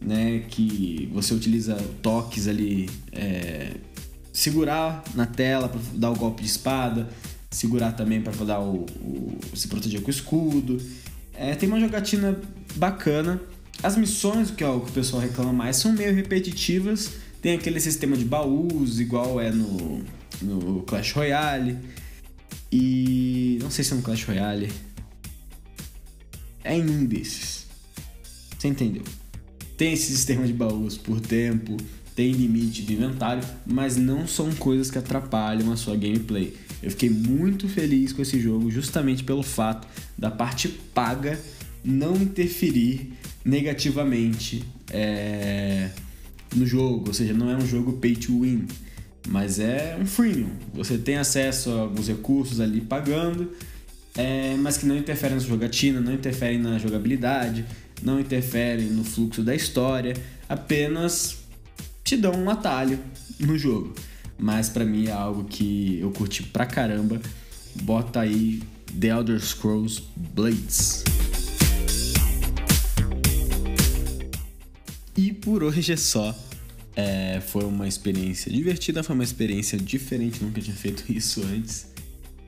né? 0.00 0.44
Que 0.48 1.10
você 1.12 1.34
utiliza 1.34 1.76
toques 2.02 2.46
ali, 2.46 2.88
é, 3.12 3.72
segurar 4.32 5.02
na 5.14 5.26
tela 5.26 5.68
para 5.68 5.80
dar 5.94 6.10
o 6.10 6.16
golpe 6.16 6.42
de 6.42 6.48
espada, 6.48 7.08
segurar 7.50 7.92
também 7.92 8.20
para 8.20 8.32
dar 8.44 8.60
o, 8.60 8.86
o, 9.00 9.38
se 9.54 9.68
proteger 9.68 10.00
com 10.00 10.08
o 10.08 10.10
escudo. 10.10 10.80
É, 11.34 11.54
tem 11.54 11.68
uma 11.68 11.80
jogatina 11.80 12.38
bacana. 12.76 13.40
As 13.82 13.96
missões, 13.96 14.50
que 14.50 14.62
é 14.62 14.68
o 14.68 14.80
que 14.80 14.90
o 14.90 14.92
pessoal 14.92 15.20
reclama 15.20 15.52
mais, 15.52 15.76
são 15.76 15.92
meio 15.92 16.14
repetitivas 16.14 17.24
tem 17.44 17.52
aquele 17.52 17.78
sistema 17.78 18.16
de 18.16 18.24
baús, 18.24 18.98
igual 18.98 19.38
é 19.38 19.50
no, 19.50 20.02
no 20.40 20.82
Clash 20.84 21.12
Royale. 21.12 21.76
E. 22.76 23.56
Não 23.62 23.70
sei 23.70 23.84
se 23.84 23.92
é 23.92 23.96
no 23.96 24.02
Clash 24.02 24.24
Royale. 24.24 24.68
É 26.64 26.76
em 26.76 26.90
um 26.90 27.04
desses. 27.04 27.66
Você 28.58 28.66
entendeu? 28.66 29.04
Tem 29.76 29.92
esse 29.92 30.10
sistema 30.10 30.44
de 30.44 30.52
baús 30.52 30.96
por 30.96 31.20
tempo, 31.20 31.76
tem 32.16 32.32
limite 32.32 32.82
de 32.82 32.94
inventário, 32.94 33.44
mas 33.64 33.96
não 33.96 34.26
são 34.26 34.52
coisas 34.54 34.90
que 34.90 34.98
atrapalham 34.98 35.70
a 35.70 35.76
sua 35.76 35.94
gameplay. 35.94 36.56
Eu 36.82 36.90
fiquei 36.90 37.10
muito 37.10 37.68
feliz 37.68 38.12
com 38.12 38.22
esse 38.22 38.40
jogo 38.40 38.68
justamente 38.72 39.22
pelo 39.22 39.42
fato 39.42 39.86
da 40.18 40.30
parte 40.30 40.68
paga 40.68 41.38
não 41.84 42.16
interferir 42.16 43.12
negativamente 43.44 44.64
é, 44.90 45.90
no 46.54 46.66
jogo, 46.66 47.04
ou 47.08 47.14
seja, 47.14 47.34
não 47.34 47.50
é 47.50 47.56
um 47.56 47.66
jogo 47.66 47.94
pay 47.94 48.16
to 48.16 48.40
win, 48.40 48.66
mas 49.28 49.58
é 49.58 49.96
um 50.00 50.06
freemium. 50.06 50.50
Você 50.74 50.98
tem 50.98 51.16
acesso 51.16 51.70
a 51.70 51.80
alguns 51.80 52.08
recursos 52.08 52.60
ali 52.60 52.80
pagando, 52.80 53.52
é, 54.16 54.54
mas 54.58 54.76
que 54.76 54.86
não 54.86 54.96
interferem 54.96 55.36
na 55.36 55.42
jogatina, 55.42 56.00
não 56.00 56.12
interferem 56.12 56.58
na 56.58 56.78
jogabilidade, 56.78 57.64
não 58.02 58.20
interferem 58.20 58.86
no 58.86 59.04
fluxo 59.04 59.42
da 59.42 59.54
história, 59.54 60.14
apenas 60.48 61.38
te 62.04 62.16
dão 62.16 62.32
um 62.32 62.50
atalho 62.50 62.98
no 63.40 63.56
jogo. 63.58 63.94
Mas 64.38 64.68
para 64.68 64.84
mim 64.84 65.06
é 65.06 65.12
algo 65.12 65.44
que 65.44 65.98
eu 66.00 66.10
curti 66.10 66.42
pra 66.42 66.66
caramba. 66.66 67.20
Bota 67.82 68.20
aí 68.20 68.62
The 68.98 69.08
Elder 69.08 69.40
Scrolls 69.40 70.02
Blades. 70.16 71.02
E 75.16 75.32
por 75.32 75.62
hoje 75.62 75.92
é 75.92 75.96
só. 75.96 76.34
É, 76.96 77.40
foi 77.40 77.64
uma 77.64 77.88
experiência 77.88 78.52
divertida, 78.52 79.02
foi 79.02 79.14
uma 79.14 79.24
experiência 79.24 79.76
diferente, 79.78 80.42
nunca 80.42 80.60
tinha 80.60 80.76
feito 80.76 81.04
isso 81.10 81.42
antes. 81.42 81.86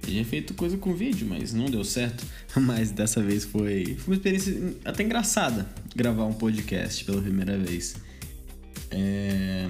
Eu 0.03 0.11
tinha 0.11 0.25
feito 0.25 0.55
coisa 0.55 0.77
com 0.77 0.95
vídeo, 0.95 1.27
mas 1.29 1.53
não 1.53 1.67
deu 1.67 1.85
certo. 1.85 2.25
Mas 2.57 2.91
dessa 2.93 3.21
vez 3.21 3.45
foi, 3.45 3.97
foi 3.99 4.15
uma 4.15 4.15
experiência 4.15 4.75
até 4.85 5.03
engraçada 5.03 5.69
gravar 5.95 6.25
um 6.27 6.33
podcast 6.33 7.05
pela 7.05 7.21
primeira 7.21 7.59
vez. 7.59 7.97
É, 8.91 9.69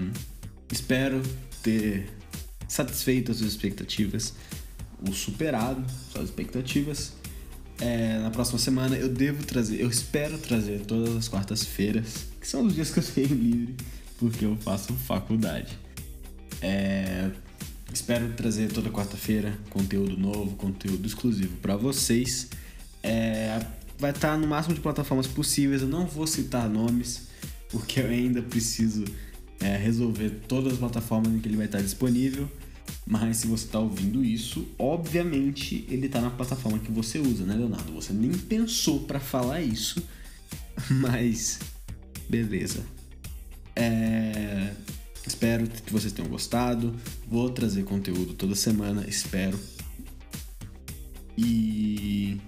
espero 0.70 1.22
ter 1.62 2.06
satisfeito 2.68 3.32
as 3.32 3.38
suas 3.38 3.52
expectativas, 3.52 4.34
ou 5.06 5.12
superado 5.12 5.84
suas 6.12 6.24
expectativas. 6.24 7.12
É, 7.78 8.18
na 8.18 8.30
próxima 8.30 8.58
semana 8.58 8.96
eu 8.96 9.08
devo 9.08 9.44
trazer, 9.44 9.80
eu 9.80 9.88
espero 9.88 10.38
trazer 10.38 10.80
todas 10.80 11.14
as 11.14 11.28
quartas-feiras, 11.28 12.26
que 12.40 12.48
são 12.48 12.64
os 12.64 12.74
dias 12.74 12.90
que 12.90 12.98
eu 12.98 13.04
tenho 13.04 13.34
livre, 13.34 13.76
porque 14.18 14.44
eu 14.44 14.56
faço 14.56 14.92
faculdade. 14.94 15.78
É, 16.60 17.30
espero 17.92 18.32
trazer 18.32 18.72
toda 18.72 18.90
quarta-feira 18.90 19.56
conteúdo 19.70 20.16
novo, 20.16 20.56
conteúdo 20.56 21.06
exclusivo 21.06 21.56
para 21.58 21.76
vocês. 21.76 22.48
É, 23.02 23.64
vai 23.98 24.10
estar 24.10 24.32
tá 24.32 24.36
no 24.36 24.46
máximo 24.46 24.74
de 24.74 24.80
plataformas 24.80 25.26
possíveis, 25.26 25.82
eu 25.82 25.88
não 25.88 26.06
vou 26.06 26.26
citar 26.26 26.68
nomes, 26.68 27.28
porque 27.70 28.00
eu 28.00 28.08
ainda 28.08 28.42
preciso 28.42 29.04
é, 29.60 29.76
resolver 29.76 30.30
todas 30.48 30.74
as 30.74 30.78
plataformas 30.78 31.32
em 31.32 31.40
que 31.40 31.48
ele 31.48 31.56
vai 31.56 31.66
estar 31.66 31.80
disponível. 31.80 32.50
Mas 33.04 33.38
se 33.38 33.46
você 33.46 33.64
está 33.66 33.78
ouvindo 33.78 34.24
isso, 34.24 34.66
obviamente 34.78 35.86
ele 35.88 36.06
está 36.06 36.20
na 36.20 36.30
plataforma 36.30 36.78
que 36.78 36.90
você 36.90 37.18
usa, 37.18 37.44
né, 37.44 37.54
Leonardo? 37.54 37.92
Você 37.92 38.12
nem 38.12 38.32
pensou 38.32 39.00
para 39.00 39.20
falar 39.20 39.60
isso, 39.60 40.02
mas 40.90 41.60
beleza. 42.28 42.84
É... 43.76 44.72
Espero 45.26 45.66
que 45.68 45.92
vocês 45.92 46.12
tenham 46.12 46.30
gostado. 46.30 46.94
Vou 47.28 47.50
trazer 47.50 47.84
conteúdo 47.84 48.32
toda 48.34 48.54
semana, 48.54 49.04
espero. 49.06 49.58
E 51.36 52.40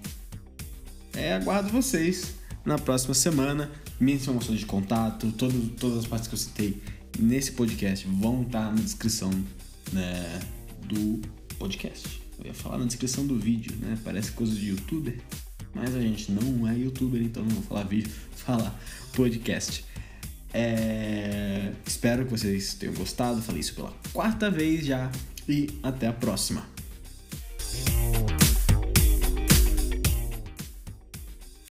é, 1.13 1.33
aguardo 1.33 1.69
vocês 1.69 2.33
na 2.65 2.77
próxima 2.77 3.13
semana. 3.13 3.69
Minhas 3.99 4.21
informações 4.21 4.59
de 4.59 4.65
contato, 4.65 5.31
todo, 5.33 5.69
todas 5.75 5.99
as 5.99 6.07
partes 6.07 6.27
que 6.27 6.33
eu 6.33 6.39
citei 6.39 6.81
nesse 7.19 7.51
podcast 7.51 8.07
vão 8.07 8.43
estar 8.43 8.73
na 8.73 8.81
descrição 8.81 9.29
né, 9.91 10.39
do 10.87 11.21
podcast. 11.57 12.21
Eu 12.39 12.45
ia 12.45 12.53
falar 12.53 12.77
na 12.77 12.85
descrição 12.85 13.27
do 13.27 13.37
vídeo, 13.37 13.75
né? 13.81 13.97
Parece 14.03 14.31
coisa 14.31 14.55
de 14.55 14.69
youtuber, 14.69 15.19
mas 15.73 15.93
a 15.93 15.99
gente 15.99 16.31
não 16.31 16.65
é 16.67 16.77
youtuber, 16.77 17.21
então 17.21 17.43
não 17.43 17.55
vou 17.55 17.63
falar 17.63 17.83
vídeo, 17.83 18.11
falar 18.37 18.79
podcast. 19.13 19.83
É... 20.53 21.71
Espero 21.85 22.25
que 22.25 22.31
vocês 22.31 22.73
tenham 22.73 22.93
gostado. 22.93 23.41
Falei 23.41 23.61
isso 23.61 23.75
pela 23.75 23.93
quarta 24.13 24.49
vez 24.49 24.85
já. 24.85 25.11
E 25.47 25.67
até 25.81 26.07
a 26.07 26.13
próxima. 26.13 26.78